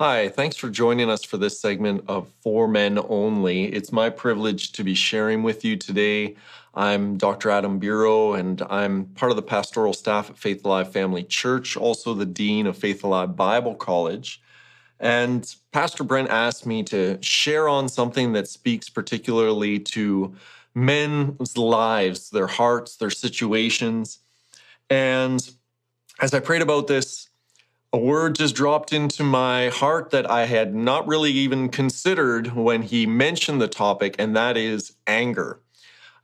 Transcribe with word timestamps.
Hi, 0.00 0.28
thanks 0.28 0.56
for 0.56 0.70
joining 0.70 1.08
us 1.08 1.22
for 1.22 1.36
this 1.36 1.60
segment 1.60 2.06
of 2.08 2.28
For 2.42 2.66
Men 2.66 2.98
Only. 2.98 3.66
It's 3.66 3.92
my 3.92 4.10
privilege 4.10 4.72
to 4.72 4.82
be 4.82 4.96
sharing 4.96 5.44
with 5.44 5.64
you 5.64 5.76
today. 5.76 6.34
I'm 6.74 7.16
Dr. 7.16 7.48
Adam 7.48 7.78
Bureau, 7.78 8.32
and 8.32 8.60
I'm 8.62 9.04
part 9.04 9.30
of 9.30 9.36
the 9.36 9.42
pastoral 9.42 9.92
staff 9.92 10.30
at 10.30 10.36
Faith 10.36 10.64
Alive 10.64 10.90
Family 10.90 11.22
Church, 11.22 11.76
also 11.76 12.12
the 12.12 12.26
Dean 12.26 12.66
of 12.66 12.76
Faith 12.76 13.04
Alive 13.04 13.36
Bible 13.36 13.76
College. 13.76 14.42
And 14.98 15.54
Pastor 15.70 16.02
Brent 16.02 16.28
asked 16.28 16.66
me 16.66 16.82
to 16.82 17.22
share 17.22 17.68
on 17.68 17.88
something 17.88 18.32
that 18.32 18.48
speaks 18.48 18.88
particularly 18.88 19.78
to 19.78 20.34
men's 20.74 21.56
lives, 21.56 22.30
their 22.30 22.48
hearts, 22.48 22.96
their 22.96 23.10
situations. 23.10 24.18
And 24.90 25.48
as 26.20 26.34
I 26.34 26.40
prayed 26.40 26.62
about 26.62 26.88
this, 26.88 27.28
a 27.94 27.96
word 27.96 28.34
just 28.34 28.56
dropped 28.56 28.92
into 28.92 29.22
my 29.22 29.68
heart 29.68 30.10
that 30.10 30.28
I 30.28 30.46
had 30.46 30.74
not 30.74 31.06
really 31.06 31.30
even 31.30 31.68
considered 31.68 32.48
when 32.48 32.82
he 32.82 33.06
mentioned 33.06 33.60
the 33.60 33.68
topic, 33.68 34.16
and 34.18 34.34
that 34.34 34.56
is 34.56 34.96
anger. 35.06 35.60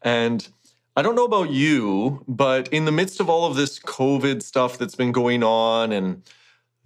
And 0.03 0.49
I 0.97 1.03
don't 1.03 1.15
know 1.15 1.27
about 1.27 1.51
you, 1.51 2.25
but 2.27 2.67
in 2.73 2.87
the 2.87 2.91
midst 2.91 3.21
of 3.21 3.31
all 3.31 3.47
of 3.47 3.55
this 3.55 3.79
COVID 3.79 4.43
stuff 4.43 4.79
that's 4.79 4.97
been 4.97 5.13
going 5.13 5.45
on 5.45 5.93
and 5.93 6.25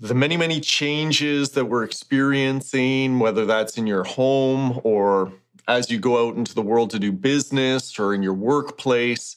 the 0.00 0.14
many, 0.14 0.36
many 0.36 0.60
changes 0.60 1.52
that 1.52 1.64
we're 1.64 1.84
experiencing, 1.84 3.20
whether 3.20 3.46
that's 3.46 3.78
in 3.78 3.86
your 3.86 4.04
home 4.04 4.82
or 4.84 5.32
as 5.66 5.90
you 5.90 5.98
go 5.98 6.28
out 6.28 6.36
into 6.36 6.54
the 6.54 6.60
world 6.60 6.90
to 6.90 6.98
do 6.98 7.10
business 7.10 7.98
or 7.98 8.12
in 8.12 8.22
your 8.22 8.34
workplace. 8.34 9.34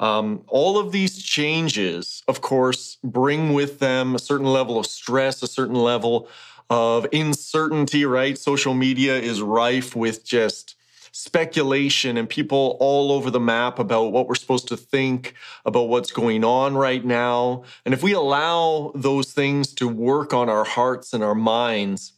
Um, 0.00 0.42
all 0.48 0.78
of 0.78 0.92
these 0.92 1.22
changes, 1.22 2.22
of 2.28 2.40
course, 2.40 2.98
bring 3.02 3.52
with 3.52 3.78
them 3.78 4.14
a 4.14 4.18
certain 4.18 4.46
level 4.46 4.78
of 4.78 4.86
stress, 4.86 5.42
a 5.42 5.46
certain 5.46 5.76
level 5.76 6.28
of 6.70 7.06
uncertainty, 7.12 8.04
right? 8.04 8.36
Social 8.36 8.74
media 8.74 9.16
is 9.16 9.40
rife 9.42 9.94
with 9.94 10.24
just 10.24 10.76
speculation 11.12 12.16
and 12.16 12.28
people 12.28 12.76
all 12.80 13.12
over 13.12 13.30
the 13.30 13.38
map 13.38 13.78
about 13.78 14.10
what 14.10 14.26
we're 14.26 14.34
supposed 14.34 14.66
to 14.66 14.76
think 14.76 15.34
about 15.64 15.88
what's 15.88 16.10
going 16.10 16.42
on 16.42 16.74
right 16.74 17.04
now. 17.04 17.62
And 17.84 17.94
if 17.94 18.02
we 18.02 18.12
allow 18.12 18.90
those 18.96 19.32
things 19.32 19.72
to 19.74 19.86
work 19.86 20.34
on 20.34 20.48
our 20.48 20.64
hearts 20.64 21.12
and 21.12 21.22
our 21.22 21.36
minds, 21.36 22.14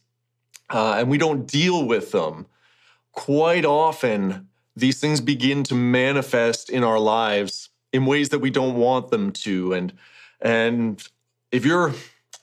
uh, 0.71 0.95
and 0.97 1.09
we 1.09 1.19
don't 1.19 1.45
deal 1.45 1.85
with 1.85 2.11
them, 2.11 2.47
quite 3.11 3.65
often 3.65 4.47
these 4.75 4.99
things 4.99 5.21
begin 5.21 5.61
to 5.63 5.75
manifest 5.75 6.69
in 6.69 6.83
our 6.83 6.99
lives 6.99 7.66
in 7.93 8.05
ways 8.05 8.29
that 8.29 8.39
we 8.39 8.49
don't 8.49 8.75
want 8.75 9.09
them 9.09 9.31
to 9.31 9.73
and 9.73 9.93
and 10.41 11.07
if 11.51 11.65
you're 11.65 11.93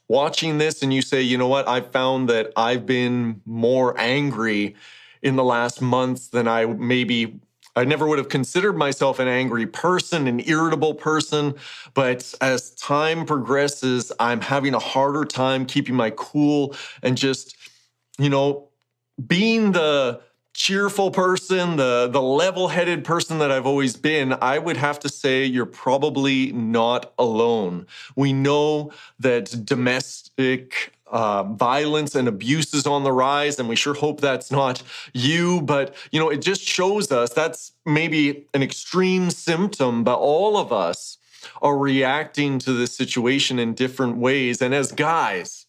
watching 0.08 0.58
this 0.58 0.82
and 0.82 0.92
you 0.92 1.02
say 1.02 1.20
you 1.20 1.38
know 1.38 1.48
what 1.48 1.66
i 1.68 1.80
found 1.80 2.28
that 2.28 2.52
i've 2.56 2.86
been 2.86 3.40
more 3.44 3.98
angry 3.98 4.74
in 5.22 5.36
the 5.36 5.44
last 5.44 5.80
months 5.80 6.28
than 6.28 6.48
i 6.48 6.66
maybe 6.66 7.40
I 7.76 7.84
never 7.84 8.06
would 8.06 8.18
have 8.18 8.28
considered 8.28 8.76
myself 8.76 9.18
an 9.18 9.28
angry 9.28 9.66
person, 9.66 10.28
an 10.28 10.40
irritable 10.46 10.94
person. 10.94 11.54
But 11.94 12.32
as 12.40 12.70
time 12.72 13.26
progresses, 13.26 14.12
I'm 14.20 14.40
having 14.40 14.74
a 14.74 14.78
harder 14.78 15.24
time 15.24 15.66
keeping 15.66 15.96
my 15.96 16.10
cool 16.10 16.76
and 17.02 17.16
just, 17.16 17.56
you 18.18 18.30
know, 18.30 18.68
being 19.26 19.72
the 19.72 20.20
cheerful 20.54 21.10
person, 21.10 21.76
the 21.76 22.08
the 22.10 22.22
level-headed 22.22 23.04
person 23.04 23.38
that 23.40 23.50
I've 23.50 23.66
always 23.66 23.96
been, 23.96 24.32
I 24.40 24.58
would 24.58 24.76
have 24.76 24.98
to 25.00 25.08
say 25.08 25.44
you're 25.44 25.66
probably 25.66 26.52
not 26.52 27.12
alone. 27.18 27.86
We 28.16 28.32
know 28.32 28.92
that 29.18 29.66
domestic 29.66 30.92
uh, 31.08 31.42
violence 31.42 32.14
and 32.14 32.26
abuse 32.26 32.72
is 32.72 32.86
on 32.86 33.04
the 33.04 33.12
rise, 33.12 33.58
and 33.58 33.68
we 33.68 33.76
sure 33.76 33.94
hope 33.94 34.20
that's 34.20 34.50
not 34.50 34.82
you. 35.12 35.60
But 35.60 35.94
you 36.12 36.20
know, 36.20 36.30
it 36.30 36.40
just 36.40 36.62
shows 36.62 37.12
us 37.12 37.30
that's 37.32 37.72
maybe 37.84 38.46
an 38.54 38.62
extreme 38.62 39.30
symptom, 39.30 40.04
but 40.04 40.18
all 40.18 40.56
of 40.56 40.72
us 40.72 41.18
are 41.60 41.76
reacting 41.76 42.58
to 42.60 42.72
this 42.72 42.96
situation 42.96 43.58
in 43.58 43.74
different 43.74 44.16
ways. 44.16 44.62
And 44.62 44.72
as 44.72 44.92
guys, 44.92 45.66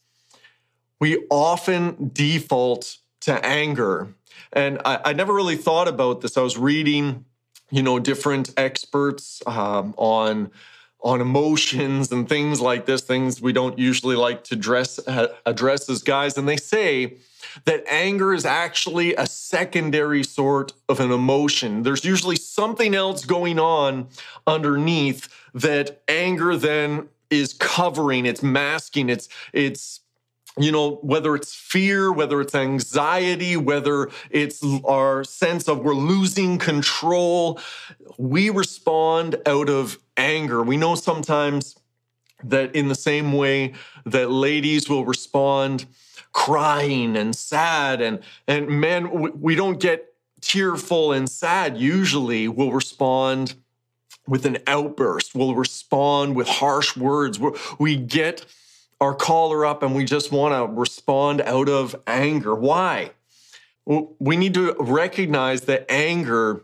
we 0.99 1.25
often 1.29 2.11
default 2.13 2.97
to 3.21 3.45
anger 3.45 4.13
and 4.53 4.79
I, 4.85 4.99
I 5.05 5.13
never 5.13 5.33
really 5.33 5.57
thought 5.57 5.87
about 5.87 6.21
this. 6.21 6.37
I 6.37 6.41
was 6.41 6.57
reading, 6.57 7.25
you 7.71 7.83
know, 7.83 7.99
different 7.99 8.53
experts 8.57 9.41
um, 9.47 9.93
on 9.97 10.51
on 11.01 11.21
emotions 11.21 12.11
and 12.11 12.27
things 12.27 12.59
like 12.59 12.87
this, 12.87 13.01
things 13.01 13.39
we 13.39 13.53
don't 13.53 13.77
usually 13.77 14.15
like 14.15 14.43
to 14.43 14.55
dress, 14.55 14.97
uh, 15.07 15.27
address 15.45 15.87
as 15.87 16.01
guys. 16.01 16.35
And 16.35 16.49
they 16.49 16.57
say 16.57 17.17
that 17.65 17.83
anger 17.87 18.33
is 18.33 18.43
actually 18.43 19.13
a 19.15 19.27
secondary 19.27 20.23
sort 20.23 20.73
of 20.89 20.99
an 20.99 21.11
emotion. 21.11 21.83
There's 21.83 22.03
usually 22.03 22.35
something 22.37 22.95
else 22.95 23.23
going 23.23 23.59
on 23.59 24.07
underneath 24.47 25.29
that 25.53 26.01
anger 26.07 26.57
then 26.57 27.07
is 27.29 27.53
covering, 27.53 28.25
it's 28.25 28.43
masking, 28.43 29.09
it's 29.09 29.29
it's 29.53 30.01
you 30.57 30.71
know, 30.71 30.95
whether 31.01 31.35
it's 31.35 31.53
fear, 31.53 32.11
whether 32.11 32.39
it's 32.39 32.55
anxiety, 32.55 33.57
whether 33.57 34.09
it's 34.29 34.63
our 34.85 35.23
sense 35.23 35.67
of 35.67 35.79
we're 35.79 35.93
losing 35.93 36.57
control, 36.57 37.59
we 38.17 38.49
respond 38.49 39.35
out 39.45 39.69
of 39.69 39.99
anger. 40.15 40.63
We 40.63 40.77
know 40.77 40.95
sometimes 40.95 41.75
that 42.43 42.73
in 42.75 42.87
the 42.87 42.95
same 42.95 43.33
way 43.33 43.73
that 44.05 44.31
ladies 44.31 44.89
will 44.89 45.05
respond 45.05 45.85
crying 46.31 47.15
and 47.15 47.33
sad 47.33 48.01
and 48.01 48.19
and 48.45 48.67
men 48.67 49.39
we 49.39 49.55
don't 49.55 49.79
get 49.79 50.13
tearful 50.41 51.11
and 51.11 51.29
sad. 51.29 51.77
Usually 51.77 52.47
we'll 52.47 52.71
respond 52.71 53.55
with 54.27 54.45
an 54.45 54.57
outburst. 54.67 55.33
We'll 55.33 55.55
respond 55.55 56.35
with 56.35 56.47
harsh 56.47 56.95
words. 56.97 57.39
We 57.79 57.95
get 57.95 58.45
our 59.01 59.13
caller 59.13 59.65
up 59.65 59.83
and 59.83 59.95
we 59.95 60.05
just 60.05 60.31
want 60.31 60.53
to 60.53 60.73
respond 60.73 61.41
out 61.41 61.69
of 61.69 61.95
anger. 62.07 62.55
Why? 62.55 63.11
We 63.85 64.37
need 64.37 64.53
to 64.55 64.75
recognize 64.79 65.61
that 65.61 65.85
anger 65.89 66.63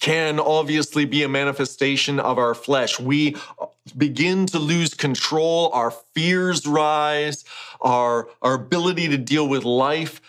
can 0.00 0.38
obviously 0.40 1.04
be 1.04 1.22
a 1.22 1.28
manifestation 1.28 2.20
of 2.20 2.38
our 2.38 2.54
flesh. 2.54 2.98
We 3.00 3.36
uh, 3.58 3.66
begin 3.96 4.46
to 4.46 4.58
lose 4.58 4.92
control, 4.92 5.70
our 5.72 5.90
fears 5.90 6.66
rise, 6.66 7.44
our, 7.80 8.28
our 8.42 8.54
ability 8.54 9.08
to 9.08 9.16
deal 9.16 9.48
with 9.48 9.64
life 9.64 10.20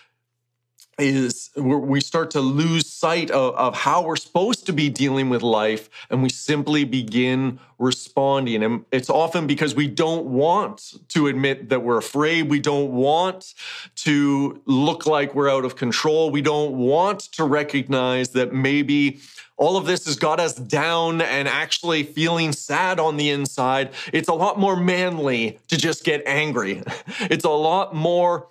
is 0.97 1.49
we 1.57 1.99
start 1.99 2.31
to 2.31 2.39
lose 2.39 2.87
sight 2.87 3.29
of, 3.29 3.53
of, 3.55 3.75
how 3.75 4.01
we're 4.01 4.15
supposed 4.15 4.65
to 4.65 4.71
be 4.71 4.89
dealing 4.89 5.29
with 5.29 5.41
life 5.41 5.89
and 6.09 6.23
we 6.23 6.29
simply 6.29 6.85
begin 6.85 7.59
responding. 7.77 8.63
And 8.63 8.85
it's 8.91 9.09
often 9.09 9.45
because 9.45 9.75
we 9.75 9.87
don't 9.87 10.25
want 10.25 10.93
to 11.09 11.27
admit 11.27 11.67
that 11.69 11.83
we're 11.83 11.97
afraid. 11.97 12.49
We 12.49 12.61
don't 12.61 12.93
want 12.93 13.53
to 13.97 14.61
look 14.65 15.05
like 15.05 15.35
we're 15.35 15.49
out 15.49 15.65
of 15.65 15.75
control. 15.75 16.31
We 16.31 16.41
don't 16.41 16.77
want 16.77 17.19
to 17.33 17.43
recognize 17.43 18.29
that 18.29 18.53
maybe 18.53 19.19
all 19.57 19.75
of 19.77 19.85
this 19.85 20.05
has 20.05 20.15
got 20.15 20.39
us 20.39 20.55
down 20.55 21.21
and 21.21 21.47
actually 21.47 22.03
feeling 22.03 22.53
sad 22.53 22.99
on 22.99 23.17
the 23.17 23.29
inside. 23.29 23.91
It's 24.13 24.29
a 24.29 24.33
lot 24.33 24.59
more 24.59 24.75
manly 24.75 25.59
to 25.67 25.77
just 25.77 26.03
get 26.03 26.23
angry. 26.25 26.83
It's 27.19 27.45
a 27.45 27.49
lot 27.49 27.95
more 27.95 28.47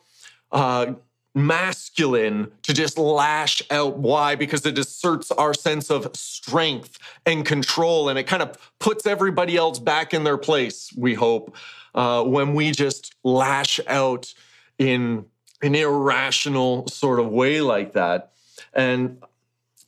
uh, 0.51 0.95
masculine 1.35 2.51
to 2.63 2.73
just 2.73 2.97
lash 2.97 3.63
out. 3.71 3.99
Why? 3.99 4.35
Because 4.37 4.65
it 4.65 4.79
asserts 4.79 5.31
our 5.33 5.53
sense 5.53 5.91
of 5.91 6.15
strength 6.15 6.99
and 7.27 7.45
control, 7.45 8.09
and 8.09 8.19
it 8.19 8.25
kind 8.25 8.43
of 8.43 8.57
puts 8.79 9.07
everybody 9.07 9.57
else 9.57 9.79
back 9.79 10.15
in 10.15 10.25
their 10.25 10.39
place, 10.39 10.93
we 10.97 11.15
hope, 11.15 11.55
uh, 11.95 12.23
when 12.23 12.55
we 12.55 12.71
just 12.71 13.15
lash 13.25 13.81
out 13.87 14.33
in 14.79 15.25
an 15.63 15.75
irrational 15.75 16.87
sort 16.89 17.19
of 17.19 17.29
way 17.29 17.61
like 17.61 17.93
that. 17.95 18.33
And 18.73 19.23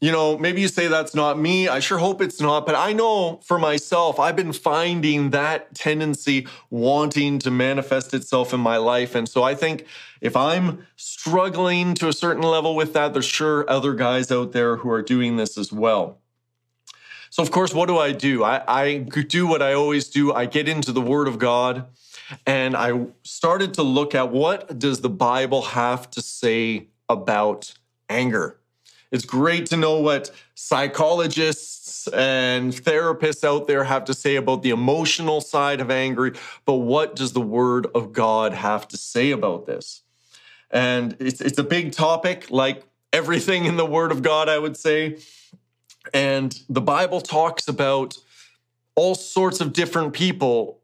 you 0.00 0.12
know, 0.12 0.36
maybe 0.36 0.60
you 0.60 0.68
say 0.68 0.88
that's 0.88 1.14
not 1.14 1.38
me. 1.38 1.68
I 1.68 1.80
sure 1.80 1.98
hope 1.98 2.20
it's 2.20 2.40
not. 2.40 2.66
But 2.66 2.74
I 2.74 2.92
know 2.92 3.40
for 3.44 3.58
myself, 3.58 4.20
I've 4.20 4.36
been 4.36 4.52
finding 4.52 5.30
that 5.30 5.74
tendency 5.74 6.46
wanting 6.68 7.38
to 7.40 7.50
manifest 7.50 8.12
itself 8.12 8.52
in 8.52 8.60
my 8.60 8.76
life. 8.76 9.14
And 9.14 9.26
so 9.26 9.42
I 9.42 9.54
think 9.54 9.86
if 10.20 10.36
I'm 10.36 10.86
struggling 10.96 11.94
to 11.94 12.08
a 12.08 12.12
certain 12.12 12.42
level 12.42 12.76
with 12.76 12.92
that, 12.92 13.14
there's 13.14 13.24
sure 13.24 13.68
other 13.70 13.94
guys 13.94 14.30
out 14.30 14.52
there 14.52 14.76
who 14.76 14.90
are 14.90 15.02
doing 15.02 15.36
this 15.36 15.56
as 15.56 15.72
well. 15.72 16.18
So, 17.30 17.42
of 17.42 17.50
course, 17.50 17.74
what 17.74 17.86
do 17.86 17.98
I 17.98 18.12
do? 18.12 18.44
I, 18.44 18.62
I 18.66 18.98
do 18.98 19.46
what 19.46 19.60
I 19.62 19.72
always 19.72 20.08
do. 20.08 20.32
I 20.32 20.46
get 20.46 20.68
into 20.68 20.92
the 20.92 21.00
Word 21.00 21.26
of 21.26 21.38
God 21.38 21.86
and 22.46 22.76
I 22.76 23.06
started 23.22 23.74
to 23.74 23.82
look 23.82 24.14
at 24.14 24.30
what 24.30 24.78
does 24.78 25.00
the 25.00 25.10
Bible 25.10 25.62
have 25.62 26.10
to 26.10 26.22
say 26.22 26.88
about 27.08 27.74
anger? 28.08 28.58
It's 29.10 29.24
great 29.24 29.66
to 29.66 29.76
know 29.76 30.00
what 30.00 30.30
psychologists 30.54 32.08
and 32.08 32.72
therapists 32.72 33.44
out 33.44 33.66
there 33.66 33.84
have 33.84 34.04
to 34.06 34.14
say 34.14 34.36
about 34.36 34.62
the 34.62 34.70
emotional 34.70 35.40
side 35.40 35.80
of 35.80 35.90
anger, 35.90 36.34
but 36.64 36.74
what 36.74 37.16
does 37.16 37.32
the 37.32 37.40
Word 37.40 37.86
of 37.94 38.12
God 38.12 38.52
have 38.52 38.88
to 38.88 38.96
say 38.96 39.30
about 39.30 39.66
this? 39.66 40.02
And 40.70 41.16
it's, 41.20 41.40
it's 41.40 41.58
a 41.58 41.64
big 41.64 41.92
topic, 41.92 42.50
like 42.50 42.82
everything 43.12 43.64
in 43.64 43.76
the 43.76 43.86
Word 43.86 44.12
of 44.12 44.22
God, 44.22 44.48
I 44.48 44.58
would 44.58 44.76
say. 44.76 45.18
And 46.12 46.58
the 46.68 46.80
Bible 46.80 47.20
talks 47.20 47.68
about 47.68 48.18
all 48.94 49.14
sorts 49.14 49.60
of 49.60 49.72
different 49.72 50.12
people 50.12 50.80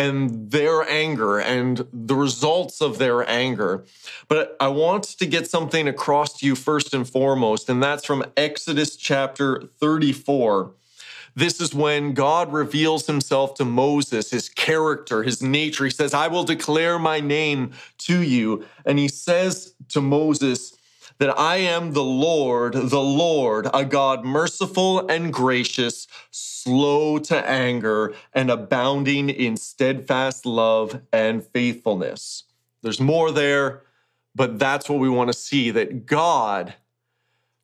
and 0.00 0.50
their 0.50 0.88
anger 0.88 1.38
and 1.38 1.86
the 1.92 2.14
results 2.14 2.80
of 2.80 2.96
their 2.96 3.28
anger. 3.28 3.84
But 4.28 4.56
I 4.58 4.68
want 4.68 5.04
to 5.04 5.26
get 5.26 5.46
something 5.46 5.86
across 5.86 6.38
to 6.38 6.46
you 6.46 6.56
first 6.56 6.94
and 6.94 7.06
foremost, 7.06 7.68
and 7.68 7.82
that's 7.82 8.06
from 8.06 8.24
Exodus 8.34 8.96
chapter 8.96 9.62
34. 9.78 10.72
This 11.36 11.60
is 11.60 11.74
when 11.74 12.14
God 12.14 12.50
reveals 12.50 13.06
himself 13.06 13.54
to 13.54 13.64
Moses, 13.66 14.30
his 14.30 14.48
character, 14.48 15.22
his 15.22 15.42
nature. 15.42 15.84
He 15.84 15.90
says, 15.90 16.14
I 16.14 16.28
will 16.28 16.44
declare 16.44 16.98
my 16.98 17.20
name 17.20 17.72
to 17.98 18.22
you. 18.22 18.64
And 18.86 18.98
he 18.98 19.06
says 19.06 19.74
to 19.90 20.00
Moses, 20.00 20.76
that 21.20 21.38
I 21.38 21.56
am 21.56 21.92
the 21.92 22.02
Lord, 22.02 22.72
the 22.72 23.02
Lord, 23.02 23.68
a 23.74 23.84
God 23.84 24.24
merciful 24.24 25.06
and 25.06 25.30
gracious, 25.30 26.08
slow 26.30 27.18
to 27.18 27.48
anger, 27.48 28.14
and 28.32 28.50
abounding 28.50 29.28
in 29.28 29.58
steadfast 29.58 30.46
love 30.46 31.02
and 31.12 31.44
faithfulness. 31.44 32.44
There's 32.82 33.00
more 33.00 33.30
there, 33.30 33.82
but 34.34 34.58
that's 34.58 34.88
what 34.88 34.98
we 34.98 35.10
want 35.10 35.28
to 35.28 35.38
see 35.38 35.70
that 35.72 36.06
God, 36.06 36.72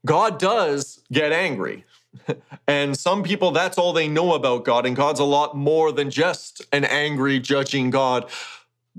God 0.05 0.39
does 0.39 1.03
get 1.11 1.33
angry. 1.33 1.87
and 2.69 2.95
some 2.95 3.23
people, 3.23 3.53
that's 3.53 3.79
all 3.79 3.95
they 3.95 4.07
know 4.07 4.35
about 4.35 4.67
God. 4.67 4.85
And 4.85 4.95
God's 4.95 5.21
a 5.21 5.25
lot 5.25 5.57
more 5.57 5.93
than 5.93 6.11
just 6.11 6.61
an 6.73 6.85
angry, 6.85 7.41
judging 7.41 7.89
God. 7.89 8.29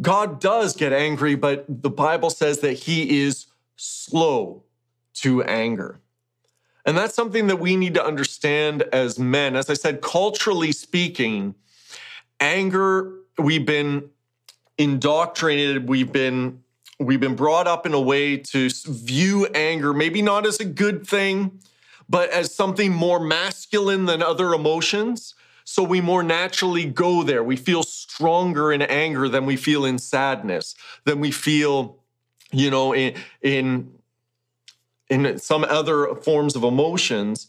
God 0.01 0.41
does 0.41 0.75
get 0.75 0.93
angry, 0.93 1.35
but 1.35 1.65
the 1.67 1.91
Bible 1.91 2.31
says 2.31 2.61
that 2.61 2.73
he 2.73 3.21
is 3.21 3.45
slow 3.77 4.63
to 5.15 5.43
anger. 5.43 6.01
And 6.85 6.97
that's 6.97 7.15
something 7.15 7.47
that 7.47 7.59
we 7.59 7.75
need 7.75 7.93
to 7.95 8.05
understand 8.05 8.83
as 8.93 9.19
men. 9.19 9.55
As 9.55 9.69
I 9.69 9.73
said, 9.73 10.01
culturally 10.01 10.71
speaking, 10.71 11.55
anger, 12.39 13.13
we've 13.37 13.65
been 13.65 14.09
indoctrinated, 14.77 15.89
we've 15.89 16.11
been 16.11 16.63
we've 16.99 17.19
been 17.19 17.35
brought 17.35 17.67
up 17.67 17.85
in 17.85 17.93
a 17.93 18.01
way 18.01 18.37
to 18.37 18.69
view 18.87 19.45
anger 19.53 19.93
maybe 19.93 20.19
not 20.19 20.47
as 20.47 20.59
a 20.59 20.65
good 20.65 21.05
thing, 21.05 21.59
but 22.09 22.29
as 22.31 22.55
something 22.55 22.91
more 22.91 23.19
masculine 23.19 24.05
than 24.05 24.23
other 24.23 24.53
emotions. 24.53 25.35
So 25.63 25.83
we 25.83 25.99
more 25.99 26.23
naturally 26.23 26.85
go 26.85 27.23
there. 27.23 27.43
We 27.43 27.57
feel 27.57 27.83
stronger 27.83 28.71
in 28.71 28.81
anger 28.81 29.27
than 29.27 29.45
we 29.45 29.57
feel 29.57 29.83
in 29.83 29.99
sadness, 29.99 30.73
than 31.03 31.19
we 31.19 31.31
feel 31.31 31.96
you 32.51 32.69
know, 32.71 32.93
in, 32.93 33.15
in, 33.41 33.91
in 35.09 35.37
some 35.39 35.63
other 35.63 36.15
forms 36.15 36.55
of 36.55 36.63
emotions. 36.63 37.47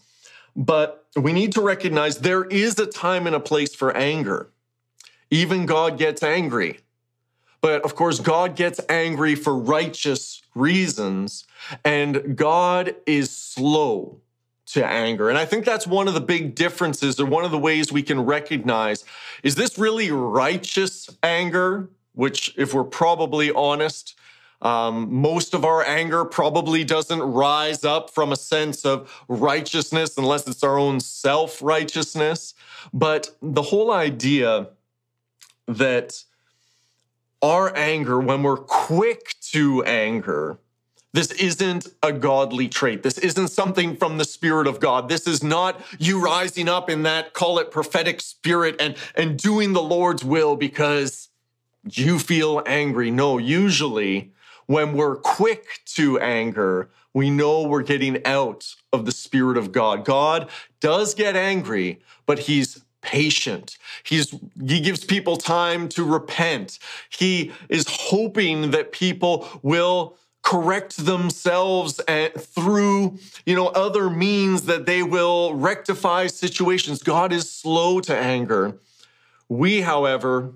But 0.56 1.06
we 1.16 1.32
need 1.32 1.52
to 1.52 1.60
recognize 1.60 2.18
there 2.18 2.44
is 2.44 2.78
a 2.78 2.86
time 2.86 3.26
and 3.26 3.34
a 3.34 3.40
place 3.40 3.74
for 3.74 3.96
anger. 3.96 4.50
Even 5.30 5.66
God 5.66 5.98
gets 5.98 6.22
angry. 6.22 6.80
But 7.60 7.82
of 7.82 7.94
course, 7.94 8.20
God 8.20 8.56
gets 8.56 8.80
angry 8.88 9.34
for 9.34 9.56
righteous 9.56 10.42
reasons, 10.54 11.44
and 11.84 12.36
God 12.36 12.94
is 13.04 13.30
slow 13.30 14.20
to 14.66 14.86
anger. 14.86 15.28
And 15.28 15.38
I 15.38 15.44
think 15.44 15.64
that's 15.64 15.86
one 15.86 16.08
of 16.08 16.14
the 16.14 16.20
big 16.20 16.54
differences, 16.54 17.18
or 17.18 17.26
one 17.26 17.44
of 17.44 17.50
the 17.50 17.58
ways 17.58 17.90
we 17.90 18.02
can 18.02 18.20
recognize 18.20 19.04
is 19.42 19.54
this 19.54 19.78
really 19.78 20.10
righteous 20.10 21.10
anger? 21.22 21.88
Which, 22.14 22.54
if 22.56 22.74
we're 22.74 22.84
probably 22.84 23.52
honest, 23.52 24.18
um, 24.60 25.12
most 25.14 25.54
of 25.54 25.64
our 25.64 25.84
anger 25.84 26.24
probably 26.24 26.82
doesn't 26.82 27.20
rise 27.20 27.84
up 27.84 28.10
from 28.10 28.32
a 28.32 28.36
sense 28.36 28.84
of 28.84 29.10
righteousness 29.28 30.18
unless 30.18 30.48
it's 30.48 30.64
our 30.64 30.78
own 30.78 31.00
self 31.00 31.62
righteousness. 31.62 32.54
But 32.92 33.36
the 33.40 33.62
whole 33.62 33.92
idea 33.92 34.68
that 35.66 36.24
our 37.40 37.74
anger, 37.76 38.18
when 38.18 38.42
we're 38.42 38.56
quick 38.56 39.34
to 39.52 39.84
anger, 39.84 40.58
this 41.12 41.30
isn't 41.32 41.86
a 42.02 42.12
godly 42.12 42.68
trait. 42.68 43.02
This 43.02 43.18
isn't 43.18 43.48
something 43.48 43.96
from 43.96 44.18
the 44.18 44.24
Spirit 44.24 44.66
of 44.66 44.80
God. 44.80 45.08
This 45.08 45.26
is 45.26 45.42
not 45.42 45.80
you 45.98 46.20
rising 46.20 46.68
up 46.68 46.90
in 46.90 47.04
that, 47.04 47.32
call 47.32 47.58
it 47.58 47.70
prophetic 47.70 48.20
spirit, 48.20 48.76
and, 48.80 48.96
and 49.14 49.38
doing 49.38 49.72
the 49.72 49.82
Lord's 49.82 50.24
will 50.24 50.56
because 50.56 51.28
you 51.84 52.18
feel 52.18 52.62
angry. 52.66 53.10
No, 53.10 53.38
usually 53.38 54.32
when 54.68 54.92
we're 54.92 55.16
quick 55.16 55.80
to 55.86 56.20
anger, 56.20 56.90
we 57.14 57.30
know 57.30 57.62
we're 57.62 57.82
getting 57.82 58.24
out 58.26 58.74
of 58.92 59.06
the 59.06 59.12
Spirit 59.12 59.56
of 59.56 59.72
God. 59.72 60.04
God 60.04 60.50
does 60.78 61.14
get 61.14 61.34
angry, 61.34 62.00
but 62.26 62.40
He's 62.40 62.84
patient. 63.00 63.78
He's 64.04 64.30
he 64.66 64.80
gives 64.80 65.04
people 65.04 65.38
time 65.38 65.88
to 65.90 66.04
repent. 66.04 66.78
He 67.08 67.52
is 67.70 67.86
hoping 67.88 68.70
that 68.72 68.92
people 68.92 69.48
will 69.62 70.18
correct 70.42 71.04
themselves 71.04 72.00
eh, 72.06 72.28
through 72.28 73.18
you 73.46 73.56
know 73.56 73.68
other 73.68 74.10
means 74.10 74.62
that 74.62 74.84
they 74.84 75.02
will 75.02 75.54
rectify 75.54 76.26
situations. 76.26 77.02
God 77.02 77.32
is 77.32 77.50
slow 77.50 78.00
to 78.00 78.14
anger. 78.14 78.78
We, 79.48 79.80
however, 79.80 80.52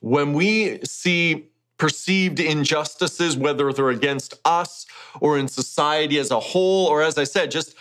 when 0.00 0.32
we 0.32 0.80
see 0.84 1.50
perceived 1.78 2.40
injustices, 2.40 3.36
whether 3.36 3.72
they're 3.72 3.90
against 3.90 4.34
us 4.44 4.84
or 5.20 5.38
in 5.38 5.48
society 5.48 6.18
as 6.18 6.30
a 6.30 6.40
whole, 6.40 6.86
or 6.86 7.02
as 7.02 7.16
I 7.16 7.24
said, 7.24 7.50
just 7.50 7.74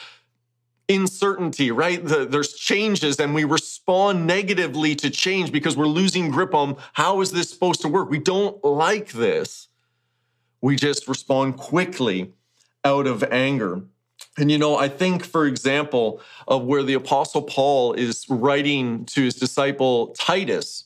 uncertainty, 0.89 1.71
right? 1.71 2.03
The, 2.03 2.25
there's 2.25 2.53
changes 2.53 3.19
and 3.19 3.33
we 3.33 3.43
respond 3.43 4.25
negatively 4.25 4.95
to 4.95 5.09
change 5.09 5.51
because 5.51 5.75
we're 5.75 5.87
losing 5.87 6.31
grip 6.31 6.53
on 6.53 6.77
how 6.93 7.21
is 7.21 7.31
this 7.31 7.49
supposed 7.49 7.81
to 7.81 7.89
work? 7.89 8.09
We 8.09 8.19
don't 8.19 8.63
like 8.63 9.11
this. 9.11 9.67
We 10.61 10.75
just 10.75 11.07
respond 11.07 11.57
quickly 11.57 12.33
out 12.85 13.07
of 13.07 13.23
anger. 13.23 13.81
And 14.37 14.51
you 14.51 14.57
know, 14.57 14.77
I 14.77 14.87
think, 14.87 15.25
for 15.25 15.45
example, 15.45 16.21
of 16.47 16.63
where 16.63 16.83
the 16.83 16.93
Apostle 16.93 17.41
Paul 17.41 17.93
is 17.93 18.25
writing 18.29 19.05
to 19.05 19.23
his 19.23 19.35
disciple 19.35 20.15
Titus. 20.17 20.85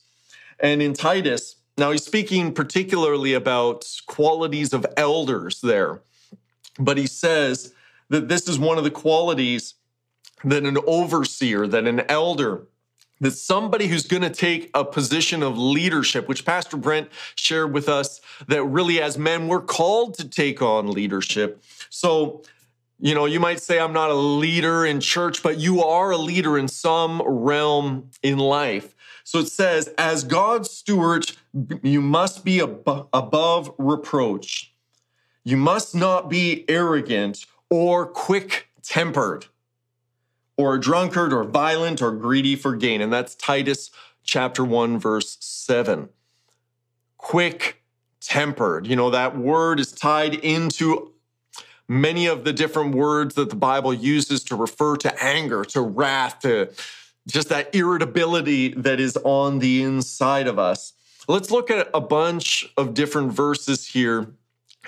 And 0.58 0.82
in 0.82 0.94
Titus, 0.94 1.56
now, 1.78 1.90
he's 1.90 2.04
speaking 2.04 2.52
particularly 2.52 3.32
about 3.32 3.86
qualities 4.06 4.72
of 4.72 4.86
elders 4.96 5.60
there, 5.60 6.02
but 6.78 6.98
he 6.98 7.06
says 7.06 7.72
that 8.10 8.28
this 8.28 8.46
is 8.46 8.58
one 8.58 8.76
of 8.76 8.84
the 8.84 8.90
qualities 8.90 9.74
that 10.44 10.64
an 10.64 10.76
overseer, 10.86 11.66
that 11.66 11.86
an 11.86 12.00
elder, 12.10 12.66
that 13.20 13.30
somebody 13.30 13.86
who's 13.86 14.06
going 14.06 14.22
to 14.22 14.30
take 14.30 14.70
a 14.74 14.84
position 14.84 15.42
of 15.42 15.56
leadership, 15.56 16.28
which 16.28 16.44
Pastor 16.44 16.76
Brent 16.76 17.08
shared 17.36 17.72
with 17.72 17.88
us, 17.88 18.20
that 18.48 18.64
really 18.64 19.00
as 19.00 19.16
men, 19.16 19.48
we're 19.48 19.60
called 19.60 20.14
to 20.18 20.28
take 20.28 20.60
on 20.60 20.90
leadership. 20.90 21.62
So, 21.88 22.42
you 22.98 23.14
know, 23.14 23.24
you 23.24 23.40
might 23.40 23.60
say, 23.60 23.78
I'm 23.78 23.92
not 23.92 24.10
a 24.10 24.14
leader 24.14 24.84
in 24.84 25.00
church, 25.00 25.42
but 25.42 25.58
you 25.58 25.82
are 25.82 26.10
a 26.10 26.18
leader 26.18 26.58
in 26.58 26.68
some 26.68 27.22
realm 27.24 28.10
in 28.22 28.38
life. 28.38 28.94
So 29.32 29.38
it 29.38 29.48
says, 29.48 29.88
as 29.96 30.24
God's 30.24 30.70
steward, 30.70 31.32
you 31.82 32.02
must 32.02 32.44
be 32.44 32.60
ab- 32.60 33.08
above 33.14 33.74
reproach. 33.78 34.74
You 35.42 35.56
must 35.56 35.94
not 35.94 36.28
be 36.28 36.66
arrogant 36.68 37.46
or 37.70 38.04
quick 38.04 38.68
tempered 38.82 39.46
or 40.58 40.74
a 40.74 40.80
drunkard 40.80 41.32
or 41.32 41.44
violent 41.44 42.02
or 42.02 42.12
greedy 42.12 42.56
for 42.56 42.76
gain. 42.76 43.00
And 43.00 43.10
that's 43.10 43.34
Titus 43.34 43.90
chapter 44.22 44.66
1, 44.66 44.98
verse 44.98 45.38
7. 45.40 46.10
Quick 47.16 47.82
tempered. 48.20 48.86
You 48.86 48.96
know, 48.96 49.08
that 49.08 49.38
word 49.38 49.80
is 49.80 49.92
tied 49.92 50.34
into 50.34 51.10
many 51.88 52.26
of 52.26 52.44
the 52.44 52.52
different 52.52 52.94
words 52.94 53.34
that 53.36 53.48
the 53.48 53.56
Bible 53.56 53.94
uses 53.94 54.44
to 54.44 54.56
refer 54.56 54.96
to 54.98 55.24
anger, 55.24 55.64
to 55.64 55.80
wrath, 55.80 56.40
to 56.40 56.70
just 57.28 57.48
that 57.48 57.74
irritability 57.74 58.68
that 58.74 59.00
is 59.00 59.16
on 59.24 59.58
the 59.58 59.82
inside 59.82 60.46
of 60.46 60.58
us. 60.58 60.92
Let's 61.28 61.50
look 61.50 61.70
at 61.70 61.88
a 61.94 62.00
bunch 62.00 62.72
of 62.76 62.94
different 62.94 63.32
verses 63.32 63.86
here 63.86 64.34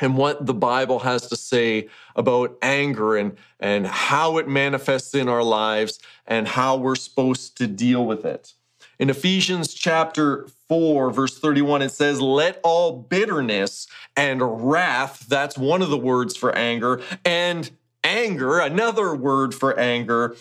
and 0.00 0.16
what 0.16 0.46
the 0.46 0.54
Bible 0.54 1.00
has 1.00 1.28
to 1.28 1.36
say 1.36 1.88
about 2.16 2.56
anger 2.60 3.16
and, 3.16 3.36
and 3.60 3.86
how 3.86 4.38
it 4.38 4.48
manifests 4.48 5.14
in 5.14 5.28
our 5.28 5.44
lives 5.44 6.00
and 6.26 6.48
how 6.48 6.76
we're 6.76 6.96
supposed 6.96 7.56
to 7.58 7.66
deal 7.66 8.04
with 8.04 8.24
it. 8.24 8.54
In 8.98 9.10
Ephesians 9.10 9.74
chapter 9.74 10.46
4, 10.68 11.10
verse 11.10 11.38
31, 11.38 11.82
it 11.82 11.90
says, 11.90 12.20
Let 12.20 12.60
all 12.62 12.96
bitterness 13.02 13.86
and 14.16 14.70
wrath, 14.70 15.26
that's 15.28 15.58
one 15.58 15.82
of 15.82 15.90
the 15.90 15.98
words 15.98 16.36
for 16.36 16.56
anger, 16.56 17.00
and 17.24 17.70
anger, 18.04 18.58
another 18.60 19.14
word 19.14 19.54
for 19.54 19.78
anger, 19.78 20.36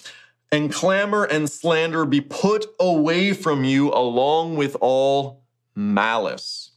and 0.54 0.72
clamor 0.72 1.24
and 1.24 1.50
slander 1.50 2.06
be 2.06 2.22
put 2.22 2.68
away 2.80 3.34
from 3.34 3.64
you 3.64 3.92
along 3.92 4.56
with 4.56 4.78
all 4.82 5.42
malice. 5.74 6.74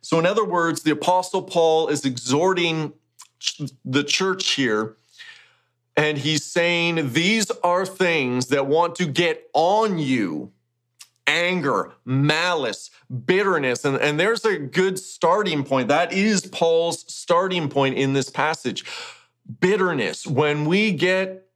So, 0.00 0.18
in 0.18 0.26
other 0.26 0.44
words, 0.44 0.82
the 0.82 0.90
Apostle 0.90 1.42
Paul 1.42 1.86
is 1.86 2.04
exhorting 2.04 2.92
the 3.84 4.02
church 4.02 4.50
here, 4.50 4.96
and 5.96 6.18
he's 6.18 6.44
saying 6.44 7.12
these 7.12 7.52
are 7.62 7.86
things 7.86 8.48
that 8.48 8.66
want 8.66 8.96
to 8.96 9.06
get 9.06 9.48
on 9.54 10.00
you 10.00 10.50
anger, 11.28 11.92
malice, 12.04 12.90
bitterness. 13.24 13.84
And, 13.84 13.96
and 13.98 14.18
there's 14.18 14.44
a 14.44 14.58
good 14.58 14.98
starting 14.98 15.62
point. 15.62 15.86
That 15.86 16.12
is 16.12 16.46
Paul's 16.46 17.04
starting 17.12 17.68
point 17.68 17.96
in 17.96 18.12
this 18.12 18.28
passage. 18.28 18.84
Bitterness. 19.60 20.26
When 20.26 20.64
we 20.64 20.90
get 20.90 21.49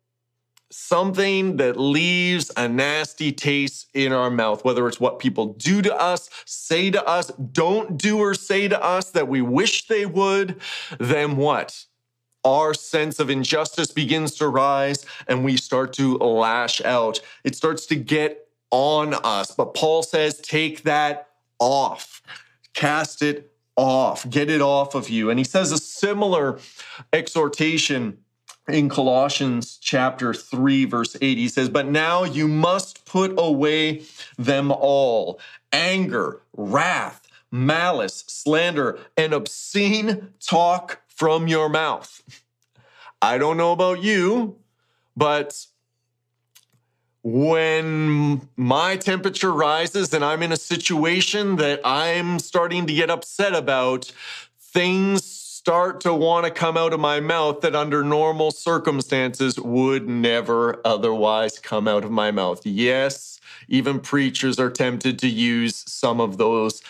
something 0.77 1.57
that 1.57 1.79
leaves 1.79 2.51
a 2.57 2.69
nasty 2.69 3.31
taste 3.31 3.87
in 3.95 4.13
our 4.13 4.29
mouth, 4.29 4.65
whether 4.65 4.89
it's 4.89 4.99
what 4.99 5.21
people 5.21 5.55
do 5.55 5.81
to 5.81 5.95
us, 5.95 6.29
say 6.47 6.91
to 6.91 7.03
us, 7.07 7.29
don't 7.29 7.97
do 7.97 8.19
or 8.19 8.35
say 8.35 8.67
to 8.67 8.83
us 8.83 9.11
that 9.13 9.29
we 9.29 9.41
wish 9.41 9.87
they 9.87 10.05
would, 10.05 10.61
then 10.99 11.37
what? 11.37 11.85
Our 12.45 12.75
sense 12.75 13.21
of 13.21 13.31
injustice 13.31 13.93
begins 13.93 14.35
to 14.37 14.49
rise 14.49 15.07
and 15.29 15.45
we 15.45 15.57
start 15.57 15.93
to 15.95 16.17
lash 16.19 16.81
out. 16.83 17.21
It 17.45 17.55
starts 17.55 17.87
to 17.87 17.95
get 17.95 18.49
on 18.73 19.15
us. 19.15 19.53
But 19.53 19.75
Paul 19.75 20.03
says, 20.03 20.41
take 20.41 20.83
that 20.83 21.29
off, 21.61 22.21
cast 22.73 23.23
it 23.23 23.53
off, 23.77 24.29
get 24.29 24.51
it 24.51 24.61
off 24.61 24.97
of 24.97 25.09
you. 25.09 25.31
And 25.31 25.39
he 25.39 25.45
says 25.45 25.71
a 25.71 25.79
similar 25.79 26.59
exhortation 27.13 28.19
in 28.69 28.89
Colossians 28.89 29.79
chapter 29.81 30.33
3, 30.33 30.87
verse 30.87 31.17
8, 31.21 31.37
he 31.37 31.49
says, 31.49 31.69
But 31.69 31.87
now 31.87 32.25
you 32.25 32.49
must 32.49 33.05
put 33.05 33.35
away 33.39 34.03
them 34.39 34.71
all 34.71 35.39
anger, 35.73 36.41
wrath, 36.57 37.27
malice, 37.51 38.25
slander, 38.27 38.99
and 39.17 39.33
obscene 39.33 40.29
talk 40.41 41.03
from 41.09 41.47
your 41.47 41.69
mouth. 41.69 42.23
I 43.21 43.39
don't 43.39 43.57
know 43.57 43.73
about 43.73 44.03
you, 44.03 44.57
but 45.17 45.67
when 47.23 48.49
my 48.57 48.97
temperature 48.97 49.53
rises 49.53 50.13
and 50.13 50.25
I'm 50.25 50.43
in 50.43 50.53
a 50.53 50.57
situation 50.57 51.57
that 51.57 51.81
I'm 51.85 52.39
starting 52.39 52.87
to 52.87 52.93
get 52.93 53.11
upset 53.11 53.55
about, 53.55 54.13
things 54.59 55.44
start 55.65 56.03
to 56.03 56.13
want 56.13 56.45
to 56.45 56.51
come 56.51 56.77
out 56.77 56.93
of 56.93 57.01
my 57.01 57.21
mouth 57.21 57.63
that 57.63 57.75
under 57.75 58.05
normal 58.05 58.51
circumstances 58.51 59.59
would 59.59 60.07
never 60.07 60.79
otherwise 60.85 61.59
come 61.59 61.89
out 61.89 62.05
of 62.05 62.11
my 62.11 62.31
mouth. 62.31 62.67
Yes, 62.67 63.41
even 63.67 63.99
preachers 63.99 64.61
are 64.61 64.69
tempted 64.69 65.19
to 65.19 65.27
use 65.27 65.83
some 65.91 66.21
of 66.21 66.37
those 66.37 66.83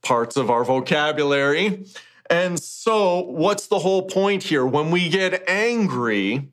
parts 0.00 0.38
of 0.38 0.48
our 0.48 0.64
vocabulary. 0.64 1.84
And 2.30 2.58
so, 2.58 3.20
what's 3.20 3.66
the 3.66 3.80
whole 3.80 4.04
point 4.04 4.44
here? 4.44 4.64
When 4.64 4.90
we 4.90 5.10
get 5.10 5.46
angry, 5.46 6.48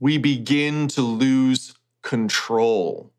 we 0.00 0.16
begin 0.16 0.88
to 0.88 1.02
lose 1.02 1.74
control. 2.00 3.12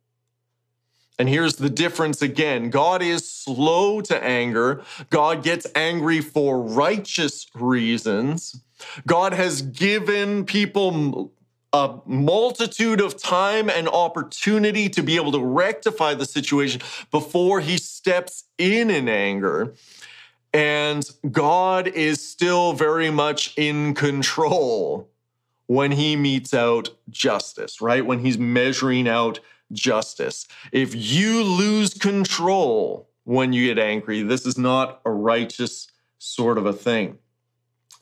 And 1.20 1.28
here's 1.28 1.56
the 1.56 1.70
difference 1.70 2.22
again 2.22 2.70
God 2.70 3.02
is 3.02 3.30
slow 3.30 4.02
to 4.02 4.24
anger. 4.24 4.84
God 5.10 5.44
gets 5.44 5.68
angry 5.76 6.22
for 6.22 6.62
righteous 6.62 7.48
reasons. 7.56 8.62
God 9.08 9.34
has 9.34 9.62
given 9.62 10.46
people 10.46 11.34
a 11.74 11.98
multitude 12.06 13.02
of 13.02 13.22
time 13.22 13.70
and 13.70 13.88
opportunity 13.88 14.88
to 14.90 15.02
be 15.02 15.16
able 15.16 15.32
to 15.32 15.44
rectify 15.44 16.14
the 16.14 16.26
situation 16.26 16.82
before 17.12 17.60
he 17.60 17.78
steps 17.78 18.46
in 18.58 18.90
in 18.90 19.10
anger. 19.10 19.74
And 20.54 21.10
God 21.30 21.88
is 21.88 22.28
still 22.28 22.74
very 22.74 23.12
much 23.12 23.54
in 23.58 23.94
control 23.94 25.10
when 25.68 25.92
he 25.92 26.16
metes 26.16 26.54
out 26.54 26.90
justice, 27.10 27.82
right? 27.82 28.06
When 28.06 28.20
he's 28.20 28.38
measuring 28.38 29.08
out 29.08 29.40
justice. 29.72 30.48
If 30.72 30.96
you 30.96 31.44
lose 31.44 31.94
control 31.94 33.10
when 33.24 33.54
you 33.54 33.68
get 33.68 33.80
angry, 33.80 34.22
this 34.22 34.46
is 34.46 34.58
not 34.58 35.02
a 35.06 35.12
righteous 35.12 35.88
sort 36.18 36.58
of 36.58 36.66
a 36.66 36.74
thing. 36.74 37.18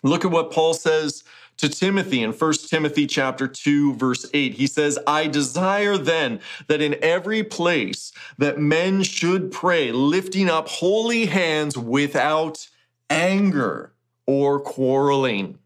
Look 0.04 0.24
at 0.24 0.32
what 0.32 0.52
Paul 0.52 0.74
says 0.74 1.24
to 1.58 1.70
Timothy 1.70 2.22
in 2.22 2.32
1 2.32 2.54
Timothy 2.70 3.08
chapter 3.08 3.48
2 3.48 3.96
verse 3.96 4.26
8. 4.34 4.54
He 4.56 4.68
says, 4.68 5.00
"I 5.08 5.28
desire 5.28 5.98
then 5.98 6.42
that 6.68 6.82
in 6.82 6.96
every 7.02 7.44
place 7.44 8.12
that 8.38 8.60
men 8.60 9.04
should 9.04 9.52
pray, 9.52 9.92
lifting 9.92 10.50
up 10.50 10.68
holy 10.68 11.26
hands 11.26 11.78
without 11.78 12.68
anger 13.10 13.94
or 14.28 14.60
quarreling." 14.60 15.58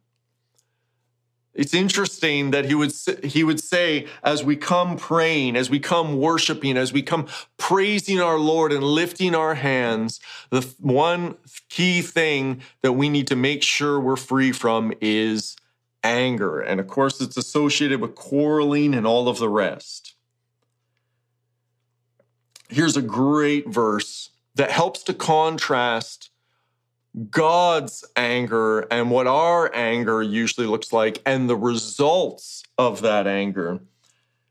It's 1.60 1.74
interesting 1.74 2.52
that 2.52 2.64
he 2.64 2.74
would 2.74 2.94
he 3.22 3.44
would 3.44 3.60
say 3.60 4.08
as 4.24 4.46
we 4.46 4.56
come 4.56 4.96
praying, 4.96 5.58
as 5.58 5.70
we 5.70 5.78
come 5.78 6.18
worshiping, 6.18 6.78
as 6.78 6.94
we 6.94 7.02
come 7.02 7.28
praising 7.58 8.22
our 8.22 8.40
Lord 8.40 8.72
and 8.72 8.82
lifting 8.82 9.36
our 9.36 9.56
hands, 9.56 10.22
the 10.52 10.62
one 10.80 11.36
key 11.68 12.02
thing 12.02 12.62
that 12.82 12.94
we 12.94 13.10
need 13.10 13.28
to 13.28 13.36
make 13.36 13.62
sure 13.62 14.00
we're 14.00 14.16
free 14.16 14.54
from 14.54 14.94
is 15.02 15.58
anger. 16.02 16.62
And 16.62 16.80
of 16.80 16.88
course, 16.88 17.20
it's 17.20 17.36
associated 17.36 18.00
with 18.00 18.16
quarreling 18.16 18.94
and 18.94 19.06
all 19.06 19.28
of 19.28 19.38
the 19.40 19.50
rest. 19.50 20.16
Here's 22.70 22.96
a 22.96 23.02
great 23.02 23.68
verse 23.68 24.30
that 24.56 24.72
helps 24.72 25.04
to 25.04 25.14
contrast 25.14 26.30
God's 27.32 28.06
anger 28.16 28.82
and 28.92 29.10
what 29.10 29.28
our 29.28 29.74
anger 29.76 30.22
usually 30.22 30.68
looks 30.68 30.94
like 30.94 31.22
and 31.26 31.50
the 31.50 31.56
results 31.56 32.64
of 32.78 33.02
that 33.02 33.26
anger. 33.26 33.80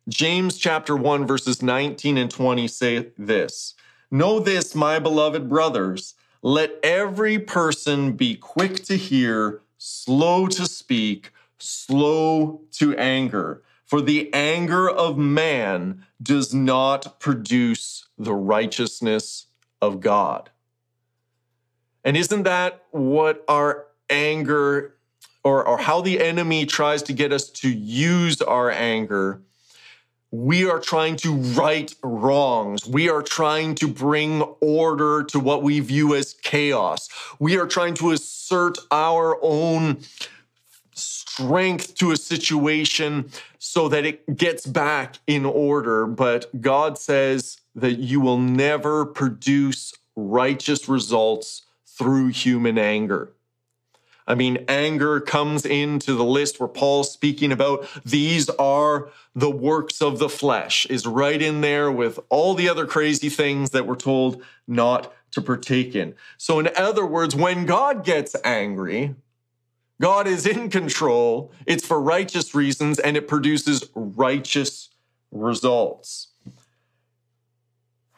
James 0.08 0.58
chapter 0.58 0.96
1 0.96 1.26
verses 1.26 1.62
19 1.62 2.18
and 2.18 2.30
20 2.30 2.66
say 2.66 3.10
this. 3.16 3.74
Know 4.10 4.40
this, 4.40 4.74
my 4.74 4.98
beloved 4.98 5.48
brothers, 5.48 6.14
let 6.42 6.72
every 6.82 7.38
person 7.38 8.12
be 8.12 8.34
quick 8.34 8.84
to 8.84 8.96
hear, 8.96 9.60
slow 9.76 10.46
to 10.46 10.66
speak, 10.66 11.30
slow 11.58 12.62
to 12.72 12.96
anger. 12.96 13.62
For 13.84 14.00
the 14.00 14.32
anger 14.34 14.88
of 14.88 15.16
man 15.18 16.04
does 16.22 16.54
not 16.54 17.20
produce 17.20 18.06
the 18.18 18.34
righteousness 18.34 19.46
of 19.80 20.00
God. 20.00 20.50
And 22.05 22.17
isn't 22.17 22.45
that 22.45 22.85
what 22.90 23.45
our 23.49 23.87
anger 24.11 24.95
or, 25.45 25.67
or 25.67 25.78
how 25.78 26.00
the 26.00 26.21
enemy 26.21 26.67
tries 26.67 27.02
to 27.05 27.12
get 27.12 27.33
us 27.33 27.50
to 27.50 27.69
use 27.71 28.40
our 28.43 28.71
anger? 28.71 29.40
We 30.31 30.69
are 30.69 30.78
trying 30.78 31.17
to 31.19 31.35
right 31.35 31.95
wrongs. 32.02 32.87
We 32.87 33.09
are 33.09 33.23
trying 33.23 33.75
to 33.76 33.88
bring 33.88 34.43
order 34.61 35.25
to 35.25 35.40
what 35.40 35.62
we 35.62 35.81
view 35.81 36.14
as 36.14 36.35
chaos. 36.35 37.09
We 37.38 37.59
are 37.59 37.67
trying 37.67 37.95
to 37.95 38.11
assert 38.11 38.78
our 38.90 39.38
own 39.40 40.00
strength 40.93 41.95
to 41.95 42.11
a 42.11 42.17
situation 42.17 43.31
so 43.59 43.88
that 43.88 44.05
it 44.05 44.37
gets 44.37 44.67
back 44.67 45.17
in 45.26 45.47
order. 45.47 46.07
But 46.07 46.61
God 46.61 46.99
says 46.99 47.59
that 47.75 47.99
you 47.99 48.21
will 48.21 48.38
never 48.38 49.07
produce 49.07 49.95
righteous 50.14 50.88
results 50.88 51.62
through 51.99 52.28
human 52.28 52.78
anger. 52.78 53.33
I 54.26 54.35
mean, 54.35 54.64
anger 54.69 55.21
comes 55.21 55.64
into 55.64 56.14
the 56.14 56.25
list 56.25 56.61
where 56.61 56.69
Paul's 56.69 57.11
speaking 57.11 57.50
about 57.50 57.88
these 58.05 58.50
are 58.50 59.11
the 59.35 59.50
works 59.50 60.02
of 60.02 60.19
the 60.19 60.28
flesh, 60.28 60.85
is 60.87 61.07
right 61.07 61.40
in 61.40 61.62
there 61.62 61.90
with 61.90 62.19
all 62.28 62.55
the 62.55 62.69
other 62.69 62.87
crazy 62.87 63.31
things 63.31 63.71
that 63.71 63.87
we're 63.87 63.97
told 63.97 64.43
not 64.67 65.12
to 65.31 65.40
partake 65.40 65.95
in. 65.95 66.14
So, 66.37 66.59
in 66.59 66.69
other 66.76 67.07
words, 67.07 67.35
when 67.35 67.64
God 67.64 68.05
gets 68.05 68.37
angry, 68.45 69.14
God 70.00 70.28
is 70.28 70.47
in 70.47 70.69
control, 70.69 71.50
it's 71.67 71.87
for 71.87 72.00
righteous 72.00 72.55
reasons, 72.55 72.99
and 72.99 73.17
it 73.17 73.28
produces 73.28 73.88
righteous 73.95 74.90
results. 75.31 76.27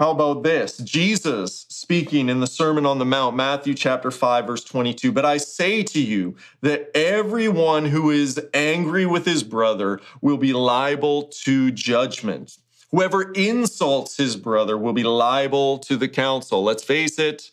How 0.01 0.13
about 0.13 0.45
this? 0.45 0.79
Jesus 0.79 1.67
speaking 1.69 2.31
in 2.31 2.41
the 2.41 2.47
Sermon 2.47 2.87
on 2.87 2.99
the 2.99 3.05
Mount, 3.05 3.37
Matthew 3.37 3.75
chapter 3.75 4.11
5, 4.11 4.47
verse 4.47 4.65
22. 4.65 5.13
But 5.13 5.27
I 5.27 5.37
say 5.37 5.83
to 5.83 6.01
you 6.01 6.37
that 6.63 6.91
everyone 6.97 7.85
who 7.85 8.11
is 8.11 8.41
angry 8.55 9.05
with 9.05 9.27
his 9.27 9.43
brother 9.43 10.01
will 10.23 10.39
be 10.39 10.55
liable 10.55 11.25
to 11.43 11.71
judgment. 11.71 12.57
Whoever 12.93 13.31
insults 13.33 14.17
his 14.17 14.37
brother 14.37 14.79
will 14.79 14.95
be 14.95 15.03
liable 15.03 15.77
to 15.81 15.99
the 15.99 16.09
council. 16.09 16.65
Let's 16.65 16.83
face 16.83 17.19
it, 17.19 17.51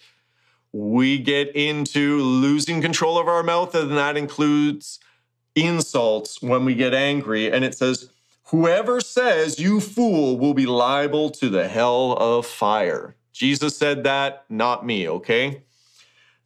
we 0.72 1.18
get 1.18 1.54
into 1.54 2.22
losing 2.22 2.82
control 2.82 3.18
of 3.18 3.28
our 3.28 3.44
mouth, 3.44 3.76
and 3.76 3.92
that 3.98 4.16
includes 4.16 5.00
insults 5.54 6.42
when 6.42 6.64
we 6.64 6.76
get 6.76 6.94
angry. 6.94 7.52
And 7.52 7.66
it 7.66 7.76
says, 7.76 8.10
Whoever 8.50 9.02
says 9.02 9.60
you 9.60 9.82
fool 9.82 10.38
will 10.40 10.54
be 10.54 10.66
liable 10.66 11.30
to 11.32 11.50
the 11.50 11.68
hell 11.68 12.14
of 12.14 12.46
fire. 12.46 13.18
Jesus 13.34 13.76
said 13.76 14.06
that, 14.06 14.46
not 14.50 14.86
me, 14.86 15.08
okay? 15.10 15.64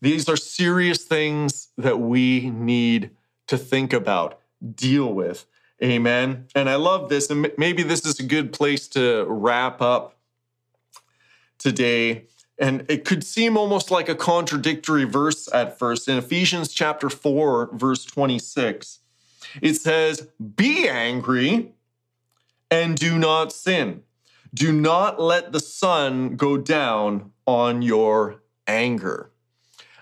These 0.02 0.28
are 0.28 0.36
serious 0.36 1.04
things 1.04 1.68
that 1.78 2.00
we 2.00 2.50
need 2.50 3.12
to 3.46 3.58
think 3.58 3.94
about, 3.94 4.40
deal 4.74 5.14
with. 5.14 5.46
Amen. 5.84 6.48
And 6.56 6.70
I 6.72 6.76
love 6.76 7.10
this. 7.10 7.30
And 7.30 7.52
maybe 7.58 7.84
this 7.84 8.04
is 8.04 8.20
a 8.20 8.24
good 8.24 8.52
place 8.52 8.88
to 8.90 9.26
wrap 9.28 9.80
up 9.80 10.18
today. 11.60 12.26
And 12.58 12.84
it 12.90 13.06
could 13.06 13.24
seem 13.24 13.56
almost 13.56 13.92
like 13.92 14.10
a 14.10 14.16
contradictory 14.16 15.04
verse 15.04 15.48
at 15.54 15.78
first. 15.78 16.08
In 16.08 16.18
Ephesians 16.18 16.74
chapter 16.74 17.12
4, 17.12 17.70
verse 17.74 18.06
26, 18.06 19.00
it 19.62 19.76
says, 19.76 20.28
Be 20.56 20.90
angry 20.90 21.74
and 22.72 22.98
do 22.98 23.20
not 23.20 23.52
sin. 23.52 24.02
Do 24.54 24.72
not 24.72 25.22
let 25.22 25.52
the 25.52 25.60
sun 25.60 26.36
go 26.36 26.58
down 26.58 27.32
on 27.46 27.82
your 27.82 28.42
anger. 28.66 29.32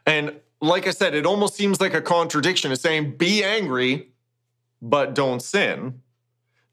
And 0.05 0.39
like 0.61 0.87
I 0.87 0.91
said, 0.91 1.15
it 1.15 1.25
almost 1.25 1.55
seems 1.55 1.81
like 1.81 1.93
a 1.93 2.01
contradiction. 2.01 2.71
It's 2.71 2.81
saying, 2.81 3.17
Be 3.17 3.43
angry, 3.43 4.11
but 4.81 5.13
don't 5.15 5.41
sin. 5.41 6.01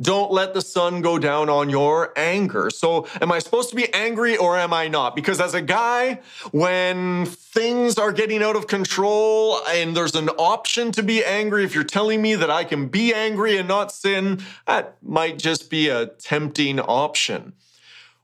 Don't 0.00 0.30
let 0.30 0.52
the 0.52 0.60
sun 0.60 1.00
go 1.00 1.18
down 1.18 1.48
on 1.48 1.70
your 1.70 2.12
anger. 2.16 2.68
So, 2.68 3.06
am 3.22 3.32
I 3.32 3.38
supposed 3.38 3.70
to 3.70 3.76
be 3.76 3.92
angry 3.94 4.36
or 4.36 4.58
am 4.58 4.74
I 4.74 4.88
not? 4.88 5.16
Because 5.16 5.40
as 5.40 5.54
a 5.54 5.62
guy, 5.62 6.20
when 6.50 7.24
things 7.24 7.96
are 7.96 8.12
getting 8.12 8.42
out 8.42 8.56
of 8.56 8.66
control 8.66 9.58
and 9.68 9.96
there's 9.96 10.14
an 10.14 10.28
option 10.28 10.92
to 10.92 11.02
be 11.02 11.24
angry, 11.24 11.64
if 11.64 11.74
you're 11.74 11.82
telling 11.82 12.20
me 12.20 12.34
that 12.34 12.50
I 12.50 12.64
can 12.64 12.88
be 12.88 13.14
angry 13.14 13.56
and 13.56 13.66
not 13.66 13.90
sin, 13.90 14.42
that 14.66 14.98
might 15.02 15.38
just 15.38 15.70
be 15.70 15.88
a 15.88 16.06
tempting 16.06 16.78
option. 16.78 17.54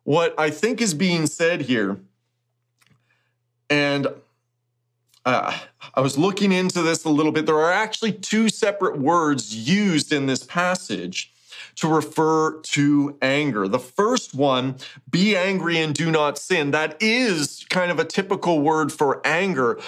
What 0.04 0.34
I 0.38 0.50
think 0.50 0.82
is 0.82 0.92
being 0.92 1.26
said 1.26 1.62
here, 1.62 2.00
and 3.70 4.08
uh, 5.24 5.58
I 5.94 6.00
was 6.02 6.18
looking 6.18 6.52
into 6.52 6.82
this 6.82 7.04
a 7.04 7.08
little 7.08 7.32
bit. 7.32 7.46
There 7.46 7.58
are 7.58 7.72
actually 7.72 8.12
two 8.12 8.50
separate 8.50 8.98
words 8.98 9.54
used 9.54 10.12
in 10.12 10.26
this 10.26 10.44
passage 10.44 11.31
to 11.76 11.88
refer 11.88 12.60
to 12.60 13.16
anger. 13.22 13.68
The 13.68 13.78
first 13.78 14.34
one, 14.34 14.76
be 15.10 15.36
angry 15.36 15.78
and 15.78 15.94
do 15.94 16.10
not 16.10 16.38
sin, 16.38 16.70
that 16.72 16.96
is 17.00 17.64
kind 17.70 17.90
of 17.90 17.98
a 17.98 18.04
typical 18.04 18.60
word 18.60 18.92
for 18.92 19.20
anger. 19.26 19.80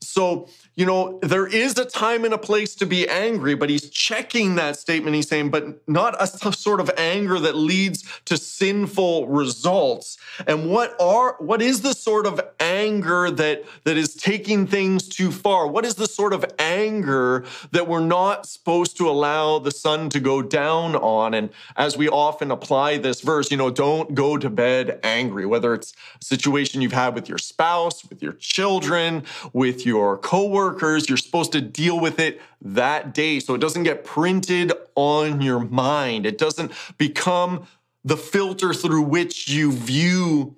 So, 0.00 0.48
you 0.76 0.86
know, 0.86 1.18
there 1.22 1.46
is 1.46 1.76
a 1.76 1.84
time 1.84 2.24
and 2.24 2.32
a 2.32 2.38
place 2.38 2.76
to 2.76 2.86
be 2.86 3.08
angry, 3.08 3.56
but 3.56 3.68
he's 3.68 3.90
checking 3.90 4.54
that 4.54 4.76
statement. 4.76 5.16
He's 5.16 5.28
saying, 5.28 5.50
but 5.50 5.88
not 5.88 6.14
a 6.20 6.52
sort 6.52 6.80
of 6.80 6.88
anger 6.96 7.40
that 7.40 7.56
leads 7.56 8.04
to 8.26 8.36
sinful 8.36 9.26
results. 9.26 10.16
And 10.46 10.70
what 10.70 10.94
are 11.00 11.34
what 11.40 11.60
is 11.60 11.80
the 11.82 11.94
sort 11.94 12.26
of 12.26 12.40
anger 12.60 13.28
that 13.30 13.64
that 13.84 13.96
is 13.96 14.14
taking 14.14 14.68
things 14.68 15.08
too 15.08 15.32
far? 15.32 15.66
What 15.66 15.84
is 15.84 15.96
the 15.96 16.06
sort 16.06 16.32
of 16.32 16.44
anger 16.60 17.44
that 17.72 17.88
we're 17.88 17.98
not 17.98 18.46
supposed 18.46 18.96
to 18.98 19.08
allow 19.08 19.58
the 19.58 19.72
sun 19.72 20.10
to 20.10 20.20
go 20.20 20.42
down 20.42 20.94
on? 20.94 21.34
And 21.34 21.50
as 21.76 21.96
we 21.96 22.08
often 22.08 22.52
apply 22.52 22.98
this 22.98 23.20
verse, 23.20 23.50
you 23.50 23.56
know, 23.56 23.70
don't 23.70 24.14
go 24.14 24.36
to 24.36 24.48
bed 24.48 25.00
angry, 25.02 25.44
whether 25.44 25.74
it's 25.74 25.92
a 26.20 26.24
situation 26.24 26.82
you've 26.82 26.92
had 26.92 27.16
with 27.16 27.28
your 27.28 27.38
spouse, 27.38 28.04
with 28.04 28.22
your 28.22 28.34
children, 28.34 29.24
with 29.52 29.87
your 29.88 30.18
coworkers, 30.18 31.08
you're 31.08 31.18
supposed 31.18 31.52
to 31.52 31.60
deal 31.60 31.98
with 31.98 32.20
it 32.20 32.40
that 32.60 33.14
day 33.14 33.40
so 33.40 33.54
it 33.54 33.60
doesn't 33.60 33.82
get 33.82 34.04
printed 34.04 34.72
on 34.94 35.40
your 35.40 35.60
mind. 35.60 36.26
It 36.26 36.38
doesn't 36.38 36.72
become 36.98 37.66
the 38.04 38.16
filter 38.16 38.72
through 38.72 39.02
which 39.02 39.48
you 39.48 39.72
view 39.72 40.56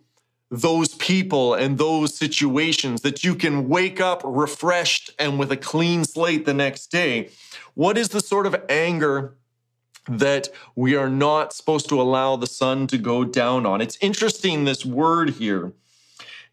those 0.50 0.94
people 0.96 1.54
and 1.54 1.78
those 1.78 2.14
situations 2.14 3.02
that 3.02 3.22
you 3.22 3.34
can 3.34 3.68
wake 3.68 4.00
up 4.00 4.20
refreshed 4.24 5.10
and 5.18 5.38
with 5.38 5.52
a 5.52 5.56
clean 5.56 6.04
slate 6.04 6.44
the 6.44 6.54
next 6.54 6.88
day. 6.88 7.30
What 7.74 7.96
is 7.96 8.08
the 8.08 8.20
sort 8.20 8.46
of 8.46 8.56
anger 8.68 9.36
that 10.08 10.48
we 10.74 10.96
are 10.96 11.08
not 11.08 11.52
supposed 11.52 11.88
to 11.88 12.00
allow 12.00 12.34
the 12.34 12.48
sun 12.48 12.88
to 12.88 12.98
go 12.98 13.24
down 13.24 13.64
on? 13.64 13.80
It's 13.80 13.96
interesting, 14.00 14.64
this 14.64 14.84
word 14.84 15.30
here. 15.30 15.72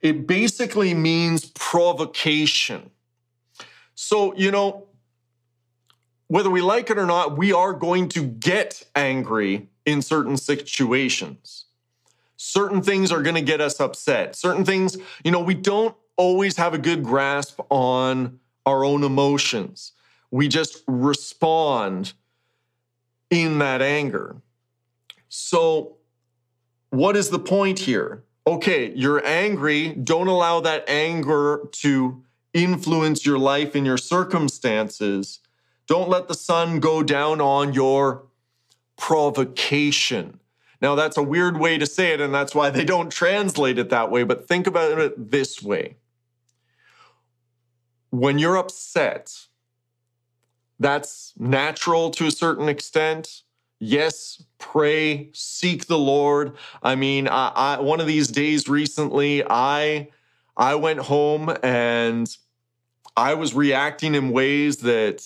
It 0.01 0.27
basically 0.27 0.93
means 0.93 1.45
provocation. 1.45 2.91
So, 3.95 4.35
you 4.35 4.51
know, 4.51 4.87
whether 6.27 6.49
we 6.49 6.61
like 6.61 6.89
it 6.89 6.97
or 6.97 7.05
not, 7.05 7.37
we 7.37 7.53
are 7.53 7.73
going 7.73 8.09
to 8.09 8.25
get 8.25 8.83
angry 8.95 9.69
in 9.85 10.01
certain 10.01 10.37
situations. 10.37 11.65
Certain 12.35 12.81
things 12.81 13.11
are 13.11 13.21
going 13.21 13.35
to 13.35 13.41
get 13.41 13.61
us 13.61 13.79
upset. 13.79 14.35
Certain 14.35 14.63
things, 14.63 14.97
you 15.23 15.31
know, 15.31 15.39
we 15.39 15.55
don't 15.55 15.95
always 16.17 16.57
have 16.57 16.73
a 16.73 16.77
good 16.77 17.03
grasp 17.03 17.59
on 17.69 18.39
our 18.65 18.83
own 18.83 19.03
emotions. 19.03 19.93
We 20.29 20.47
just 20.47 20.83
respond 20.87 22.13
in 23.29 23.59
that 23.59 23.81
anger. 23.81 24.35
So, 25.29 25.97
what 26.89 27.15
is 27.15 27.29
the 27.29 27.39
point 27.39 27.79
here? 27.79 28.23
Okay, 28.47 28.93
you're 28.95 29.25
angry. 29.25 29.89
Don't 29.89 30.29
allow 30.29 30.61
that 30.61 30.87
anger 30.87 31.67
to 31.73 32.23
influence 32.53 33.25
your 33.25 33.37
life 33.37 33.75
and 33.75 33.85
your 33.85 33.97
circumstances. 33.97 35.41
Don't 35.85 36.07
let 36.07 36.29
the 36.29 36.33
sun 36.33 36.79
go 36.79 37.03
down 37.03 37.41
on 37.41 37.73
your 37.73 38.23
provocation. 38.97 40.39
Now, 40.81 40.95
that's 40.95 41.17
a 41.17 41.23
weird 41.23 41.59
way 41.59 41.77
to 41.77 41.85
say 41.85 42.13
it, 42.13 42.21
and 42.21 42.33
that's 42.33 42.55
why 42.55 42.69
they 42.69 42.85
don't 42.85 43.11
translate 43.11 43.77
it 43.77 43.89
that 43.89 44.09
way, 44.11 44.23
but 44.23 44.47
think 44.47 44.65
about 44.65 44.97
it 44.97 45.29
this 45.29 45.61
way. 45.61 45.97
When 48.11 48.39
you're 48.39 48.55
upset, 48.55 49.47
that's 50.79 51.33
natural 51.37 52.11
to 52.11 52.27
a 52.27 52.31
certain 52.31 52.69
extent. 52.69 53.41
Yes, 53.79 54.43
pray, 54.57 55.29
seek 55.33 55.85
the 55.85 55.99
Lord. 55.99 56.53
I 56.81 56.95
mean, 56.95 57.27
I, 57.27 57.49
I, 57.55 57.79
one 57.79 57.99
of 57.99 58.07
these 58.07 58.27
days 58.27 58.67
recently, 58.67 59.43
I 59.47 60.09
I 60.55 60.73
went 60.75 60.99
home 60.99 61.55
and 61.61 62.27
I 63.17 63.35
was 63.35 63.53
reacting 63.53 64.15
in 64.15 64.31
ways 64.31 64.77
that 64.77 65.23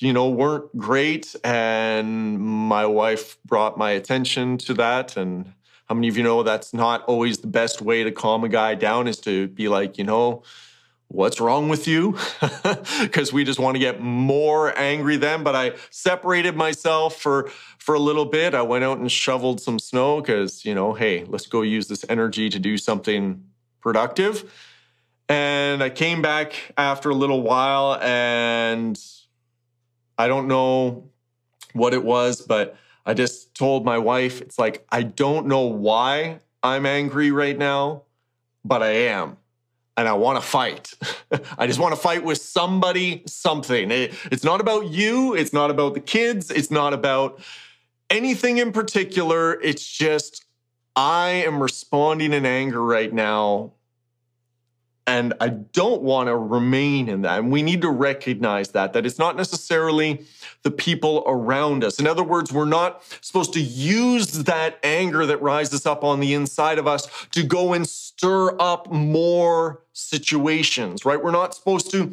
you 0.00 0.12
know 0.12 0.28
weren't 0.30 0.76
great, 0.78 1.34
and 1.44 2.38
my 2.40 2.86
wife 2.86 3.38
brought 3.44 3.78
my 3.78 3.92
attention 3.92 4.58
to 4.58 4.74
that. 4.74 5.16
And 5.16 5.52
how 5.88 5.96
many 5.96 6.08
of 6.08 6.16
you 6.16 6.22
know 6.22 6.42
that's 6.44 6.74
not 6.74 7.04
always 7.04 7.38
the 7.38 7.48
best 7.48 7.82
way 7.82 8.04
to 8.04 8.12
calm 8.12 8.44
a 8.44 8.48
guy 8.48 8.74
down? 8.76 9.08
Is 9.08 9.18
to 9.20 9.48
be 9.48 9.68
like, 9.68 9.98
you 9.98 10.04
know, 10.04 10.44
what's 11.08 11.40
wrong 11.40 11.68
with 11.68 11.88
you? 11.88 12.16
Because 13.00 13.32
we 13.32 13.44
just 13.44 13.58
want 13.58 13.74
to 13.74 13.78
get 13.78 14.00
more 14.00 14.76
angry 14.78 15.16
then. 15.16 15.42
But 15.42 15.56
I 15.56 15.72
separated 15.90 16.56
myself 16.56 17.16
for 17.16 17.50
for 17.78 17.94
a 17.94 17.98
little 17.98 18.26
bit. 18.26 18.54
I 18.54 18.62
went 18.62 18.84
out 18.84 18.98
and 18.98 19.10
shoveled 19.10 19.60
some 19.60 19.78
snow 19.78 20.20
because, 20.20 20.64
you 20.64 20.74
know, 20.74 20.92
hey, 20.92 21.24
let's 21.26 21.46
go 21.46 21.62
use 21.62 21.88
this 21.88 22.04
energy 22.08 22.50
to 22.50 22.58
do 22.58 22.76
something 22.76 23.42
productive. 23.80 24.52
And 25.28 25.82
I 25.82 25.90
came 25.90 26.22
back 26.22 26.72
after 26.76 27.10
a 27.10 27.14
little 27.14 27.42
while 27.42 27.98
and 28.00 28.98
I 30.18 30.28
don't 30.28 30.48
know 30.48 31.10
what 31.72 31.94
it 31.94 32.04
was, 32.04 32.40
but 32.42 32.76
I 33.06 33.14
just 33.14 33.54
told 33.54 33.84
my 33.84 33.98
wife, 33.98 34.40
it's 34.40 34.58
like, 34.58 34.86
I 34.90 35.02
don't 35.02 35.46
know 35.46 35.62
why 35.62 36.40
I'm 36.62 36.86
angry 36.86 37.30
right 37.30 37.56
now, 37.56 38.02
but 38.64 38.82
I 38.82 38.90
am 38.90 39.36
and 39.98 40.06
I 40.06 40.12
want 40.12 40.40
to 40.40 40.48
fight. 40.48 40.94
I 41.58 41.66
just 41.66 41.80
want 41.80 41.92
to 41.92 42.00
fight 42.00 42.22
with 42.22 42.38
somebody, 42.38 43.24
something. 43.26 43.90
It, 43.90 44.14
it's 44.30 44.44
not 44.44 44.60
about 44.60 44.86
you. 44.86 45.34
It's 45.34 45.52
not 45.52 45.70
about 45.72 45.94
the 45.94 46.00
kids. 46.00 46.52
It's 46.52 46.70
not 46.70 46.94
about 46.94 47.40
anything 48.08 48.58
in 48.58 48.70
particular. 48.70 49.60
It's 49.60 49.84
just, 49.84 50.44
I 50.94 51.30
am 51.30 51.60
responding 51.60 52.32
in 52.32 52.46
anger 52.46 52.80
right 52.80 53.12
now 53.12 53.72
and 55.08 55.32
I 55.40 55.48
don't 55.48 56.02
want 56.02 56.26
to 56.26 56.36
remain 56.36 57.08
in 57.08 57.22
that. 57.22 57.38
And 57.38 57.50
we 57.50 57.62
need 57.62 57.80
to 57.80 57.88
recognize 57.90 58.68
that, 58.72 58.92
that 58.92 59.06
it's 59.06 59.18
not 59.18 59.36
necessarily 59.36 60.26
the 60.64 60.70
people 60.70 61.24
around 61.26 61.82
us. 61.82 61.98
In 61.98 62.06
other 62.06 62.22
words, 62.22 62.52
we're 62.52 62.66
not 62.66 63.02
supposed 63.22 63.54
to 63.54 63.60
use 63.60 64.44
that 64.44 64.78
anger 64.82 65.24
that 65.24 65.40
rises 65.40 65.86
up 65.86 66.04
on 66.04 66.20
the 66.20 66.34
inside 66.34 66.78
of 66.78 66.86
us 66.86 67.08
to 67.30 67.42
go 67.42 67.72
and 67.72 67.88
stir 67.88 68.54
up 68.60 68.92
more 68.92 69.82
situations, 69.94 71.06
right? 71.06 71.22
We're 71.22 71.30
not 71.30 71.54
supposed 71.54 71.90
to 71.92 72.12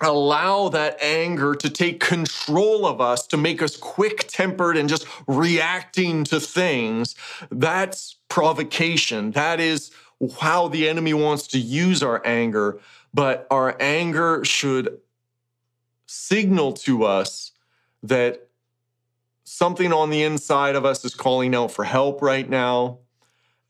allow 0.00 0.68
that 0.68 0.96
anger 1.02 1.56
to 1.56 1.68
take 1.68 1.98
control 1.98 2.86
of 2.86 3.00
us, 3.00 3.26
to 3.26 3.36
make 3.36 3.60
us 3.62 3.76
quick 3.76 4.28
tempered 4.28 4.76
and 4.76 4.88
just 4.88 5.06
reacting 5.26 6.22
to 6.24 6.38
things. 6.38 7.16
That's 7.50 8.16
provocation. 8.28 9.32
That 9.32 9.58
is 9.58 9.90
how 10.40 10.68
the 10.68 10.88
enemy 10.88 11.14
wants 11.14 11.46
to 11.48 11.58
use 11.58 12.02
our 12.02 12.24
anger, 12.26 12.78
but 13.12 13.46
our 13.50 13.76
anger 13.80 14.44
should 14.44 14.98
signal 16.06 16.72
to 16.72 17.04
us 17.04 17.52
that 18.02 18.48
something 19.44 19.92
on 19.92 20.10
the 20.10 20.22
inside 20.22 20.76
of 20.76 20.84
us 20.84 21.04
is 21.04 21.14
calling 21.14 21.54
out 21.54 21.72
for 21.72 21.84
help 21.84 22.22
right 22.22 22.48
now. 22.48 22.98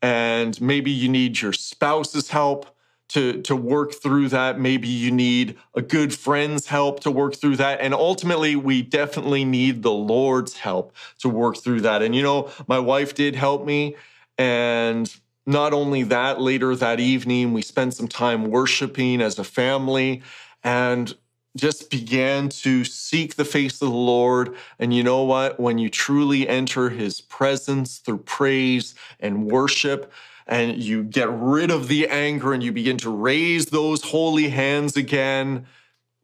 And 0.01 0.59
maybe 0.59 0.91
you 0.91 1.09
need 1.09 1.41
your 1.41 1.53
spouse's 1.53 2.29
help 2.29 2.75
to, 3.09 3.41
to 3.41 3.55
work 3.55 3.93
through 3.93 4.29
that. 4.29 4.59
Maybe 4.59 4.87
you 4.87 5.11
need 5.11 5.57
a 5.75 5.81
good 5.81 6.13
friend's 6.13 6.67
help 6.67 7.01
to 7.01 7.11
work 7.11 7.35
through 7.35 7.57
that. 7.57 7.81
And 7.81 7.93
ultimately, 7.93 8.55
we 8.55 8.81
definitely 8.81 9.43
need 9.43 9.83
the 9.83 9.91
Lord's 9.91 10.57
help 10.57 10.95
to 11.19 11.29
work 11.29 11.57
through 11.57 11.81
that. 11.81 12.01
And 12.01 12.15
you 12.15 12.23
know, 12.23 12.49
my 12.67 12.79
wife 12.79 13.13
did 13.13 13.35
help 13.35 13.65
me. 13.65 13.95
And 14.37 15.13
not 15.45 15.73
only 15.73 16.03
that, 16.03 16.39
later 16.39 16.75
that 16.75 16.99
evening, 16.99 17.53
we 17.53 17.61
spent 17.61 17.93
some 17.93 18.07
time 18.07 18.45
worshiping 18.45 19.21
as 19.21 19.39
a 19.39 19.43
family 19.43 20.21
and 20.63 21.15
just 21.57 21.89
began 21.89 22.47
to 22.47 22.83
seek 22.83 23.35
the 23.35 23.45
face 23.45 23.81
of 23.81 23.89
the 23.89 23.95
Lord. 23.95 24.55
And 24.79 24.93
you 24.93 25.03
know 25.03 25.23
what? 25.23 25.59
When 25.59 25.77
you 25.77 25.89
truly 25.89 26.47
enter 26.47 26.89
his 26.89 27.21
presence 27.21 27.97
through 27.97 28.19
praise 28.19 28.95
and 29.19 29.45
worship, 29.47 30.11
and 30.47 30.81
you 30.81 31.03
get 31.03 31.29
rid 31.29 31.71
of 31.71 31.87
the 31.87 32.07
anger 32.07 32.51
and 32.53 32.61
you 32.63 32.71
begin 32.71 32.97
to 32.97 33.09
raise 33.09 33.67
those 33.67 34.03
holy 34.03 34.49
hands 34.49 34.97
again, 34.97 35.65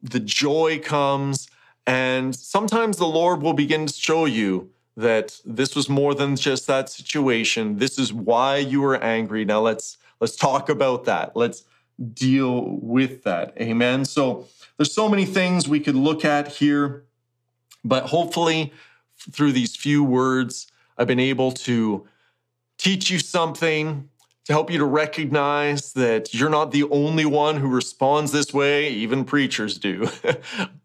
the 0.02 0.20
joy 0.20 0.80
comes. 0.84 1.48
And 1.86 2.34
sometimes 2.36 2.98
the 2.98 3.06
Lord 3.06 3.42
will 3.42 3.54
begin 3.54 3.86
to 3.86 3.92
show 3.92 4.26
you 4.26 4.70
that 4.98 5.40
this 5.44 5.76
was 5.76 5.88
more 5.88 6.12
than 6.12 6.34
just 6.34 6.66
that 6.66 6.90
situation. 6.90 7.78
This 7.78 8.00
is 8.00 8.12
why 8.12 8.56
you 8.56 8.80
were 8.80 8.96
angry. 8.96 9.44
Now 9.44 9.60
let's 9.60 9.96
let's 10.20 10.34
talk 10.34 10.68
about 10.68 11.04
that. 11.04 11.36
Let's 11.36 11.62
deal 12.14 12.76
with 12.82 13.22
that. 13.22 13.54
Amen. 13.60 14.04
So 14.04 14.48
there's 14.76 14.92
so 14.92 15.08
many 15.08 15.24
things 15.24 15.68
we 15.68 15.78
could 15.78 15.94
look 15.94 16.24
at 16.24 16.48
here, 16.48 17.04
but 17.84 18.06
hopefully 18.06 18.72
through 19.30 19.52
these 19.52 19.76
few 19.76 20.02
words 20.02 20.66
I've 20.96 21.06
been 21.06 21.20
able 21.20 21.52
to 21.52 22.04
teach 22.76 23.08
you 23.08 23.20
something 23.20 24.08
to 24.48 24.54
help 24.54 24.70
you 24.70 24.78
to 24.78 24.84
recognize 24.86 25.92
that 25.92 26.32
you're 26.32 26.48
not 26.48 26.70
the 26.70 26.84
only 26.84 27.26
one 27.26 27.58
who 27.58 27.68
responds 27.68 28.32
this 28.32 28.54
way. 28.54 28.88
Even 28.88 29.22
preachers 29.22 29.76
do. 29.76 30.08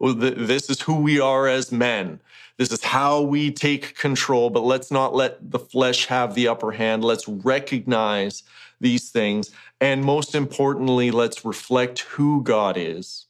this 0.00 0.68
is 0.68 0.82
who 0.82 0.96
we 0.96 1.18
are 1.18 1.48
as 1.48 1.72
men. 1.72 2.20
This 2.58 2.70
is 2.70 2.84
how 2.84 3.22
we 3.22 3.50
take 3.50 3.96
control, 3.96 4.50
but 4.50 4.64
let's 4.64 4.90
not 4.90 5.14
let 5.14 5.50
the 5.50 5.58
flesh 5.58 6.04
have 6.06 6.34
the 6.34 6.46
upper 6.46 6.72
hand. 6.72 7.06
Let's 7.06 7.26
recognize 7.26 8.42
these 8.82 9.08
things. 9.10 9.50
And 9.80 10.04
most 10.04 10.34
importantly, 10.34 11.10
let's 11.10 11.42
reflect 11.42 12.00
who 12.00 12.42
God 12.42 12.76
is. 12.76 13.24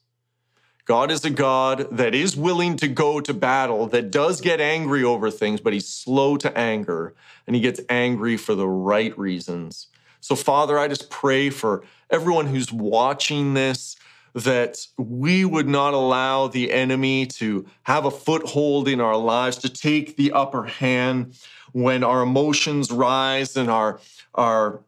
God 0.85 1.13
is 1.13 1.25
a 1.25 1.31
God 1.31 1.87
that 1.93 2.13
is 2.13 2.37
willing 2.37 2.77
to 2.79 2.89
go 2.89 3.21
to 3.21 3.33
battle, 3.33 3.87
that 3.87 4.11
does 4.11 4.41
get 4.41 4.61
angry 4.61 5.05
over 5.05 5.31
things, 5.31 5.61
but 5.61 5.73
he's 5.73 5.87
slow 5.87 6.37
to 6.39 6.59
anger, 6.59 7.15
and 7.47 7.55
he 7.55 7.63
gets 7.63 7.81
angry 7.89 8.37
for 8.37 8.57
the 8.57 8.67
right 8.67 9.17
reasons. 9.17 9.87
So, 10.25 10.35
Father, 10.35 10.79
I 10.79 10.89
just 10.89 11.11
pray 11.11 11.51
for 11.51 11.85
everyone 12.09 12.47
who's 12.47 12.73
watching 12.73 13.53
this 13.53 13.95
that 14.33 14.87
we 14.97 15.45
would 15.45 15.69
not 15.69 15.93
allow 15.93 16.49
the 16.49 16.73
enemy 16.73 17.27
to 17.27 17.67
have 17.83 18.07
a 18.07 18.11
foothold 18.11 18.89
in 18.89 19.03
our 19.03 19.19
lives, 19.19 19.59
to 19.59 19.69
take 19.69 20.17
the 20.17 20.33
upper 20.33 20.65
hand 20.65 21.37
when 21.73 22.03
our 22.03 22.23
emotions 22.23 22.91
rise 22.91 23.55
and 23.55 23.69
our, 23.69 24.01
our 24.35 24.81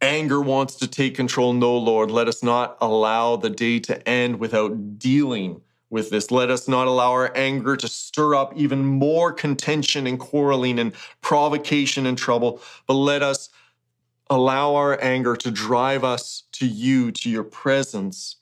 anger 0.00 0.40
wants 0.40 0.76
to 0.76 0.88
take 0.88 1.14
control. 1.14 1.52
No, 1.52 1.76
Lord, 1.76 2.10
let 2.10 2.26
us 2.26 2.42
not 2.42 2.78
allow 2.80 3.36
the 3.36 3.50
day 3.50 3.78
to 3.80 4.08
end 4.08 4.40
without 4.40 4.98
dealing 4.98 5.60
with 5.90 6.08
this. 6.08 6.30
Let 6.30 6.48
us 6.48 6.66
not 6.66 6.86
allow 6.86 7.10
our 7.10 7.30
anger 7.36 7.76
to 7.76 7.88
stir 7.88 8.34
up 8.34 8.54
even 8.56 8.86
more 8.86 9.34
contention 9.34 10.06
and 10.06 10.18
quarreling 10.18 10.78
and 10.78 10.94
provocation 11.20 12.06
and 12.06 12.16
trouble, 12.16 12.62
but 12.86 12.94
let 12.94 13.22
us 13.22 13.50
allow 14.30 14.74
our 14.74 15.02
anger 15.02 15.36
to 15.36 15.50
drive 15.50 16.04
us 16.04 16.44
to 16.52 16.66
you, 16.66 17.12
to 17.12 17.30
your 17.30 17.44
presence, 17.44 18.36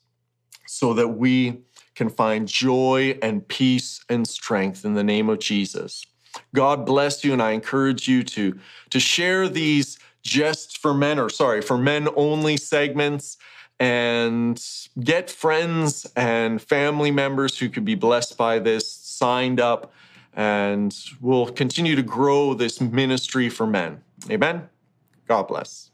so 0.67 0.93
that 0.93 1.09
we 1.09 1.61
can 1.95 2.09
find 2.09 2.47
joy 2.47 3.17
and 3.21 3.47
peace 3.47 4.03
and 4.09 4.27
strength 4.27 4.85
in 4.85 4.93
the 4.93 5.03
name 5.03 5.29
of 5.29 5.39
Jesus. 5.39 6.05
God 6.55 6.85
bless 6.85 7.23
you, 7.23 7.33
and 7.33 7.41
I 7.41 7.51
encourage 7.51 8.07
you 8.07 8.23
to, 8.23 8.57
to 8.89 8.99
share 8.99 9.49
these 9.49 9.99
just 10.23 10.77
for 10.77 10.93
men, 10.93 11.19
or 11.19 11.29
sorry, 11.29 11.61
for 11.61 11.77
men 11.77 12.07
only 12.15 12.57
segments 12.57 13.37
and 13.79 14.63
get 14.99 15.29
friends 15.29 16.05
and 16.15 16.61
family 16.61 17.09
members 17.11 17.57
who 17.57 17.67
could 17.67 17.83
be 17.83 17.95
blessed 17.95 18.37
by 18.37 18.59
this 18.59 18.89
signed 18.89 19.59
up, 19.59 19.91
and 20.33 20.95
we'll 21.19 21.47
continue 21.47 21.95
to 21.95 22.03
grow 22.03 22.53
this 22.53 22.79
ministry 22.79 23.49
for 23.49 23.65
men. 23.65 24.01
Amen. 24.29 24.69
God 25.31 25.47
bless. 25.47 25.90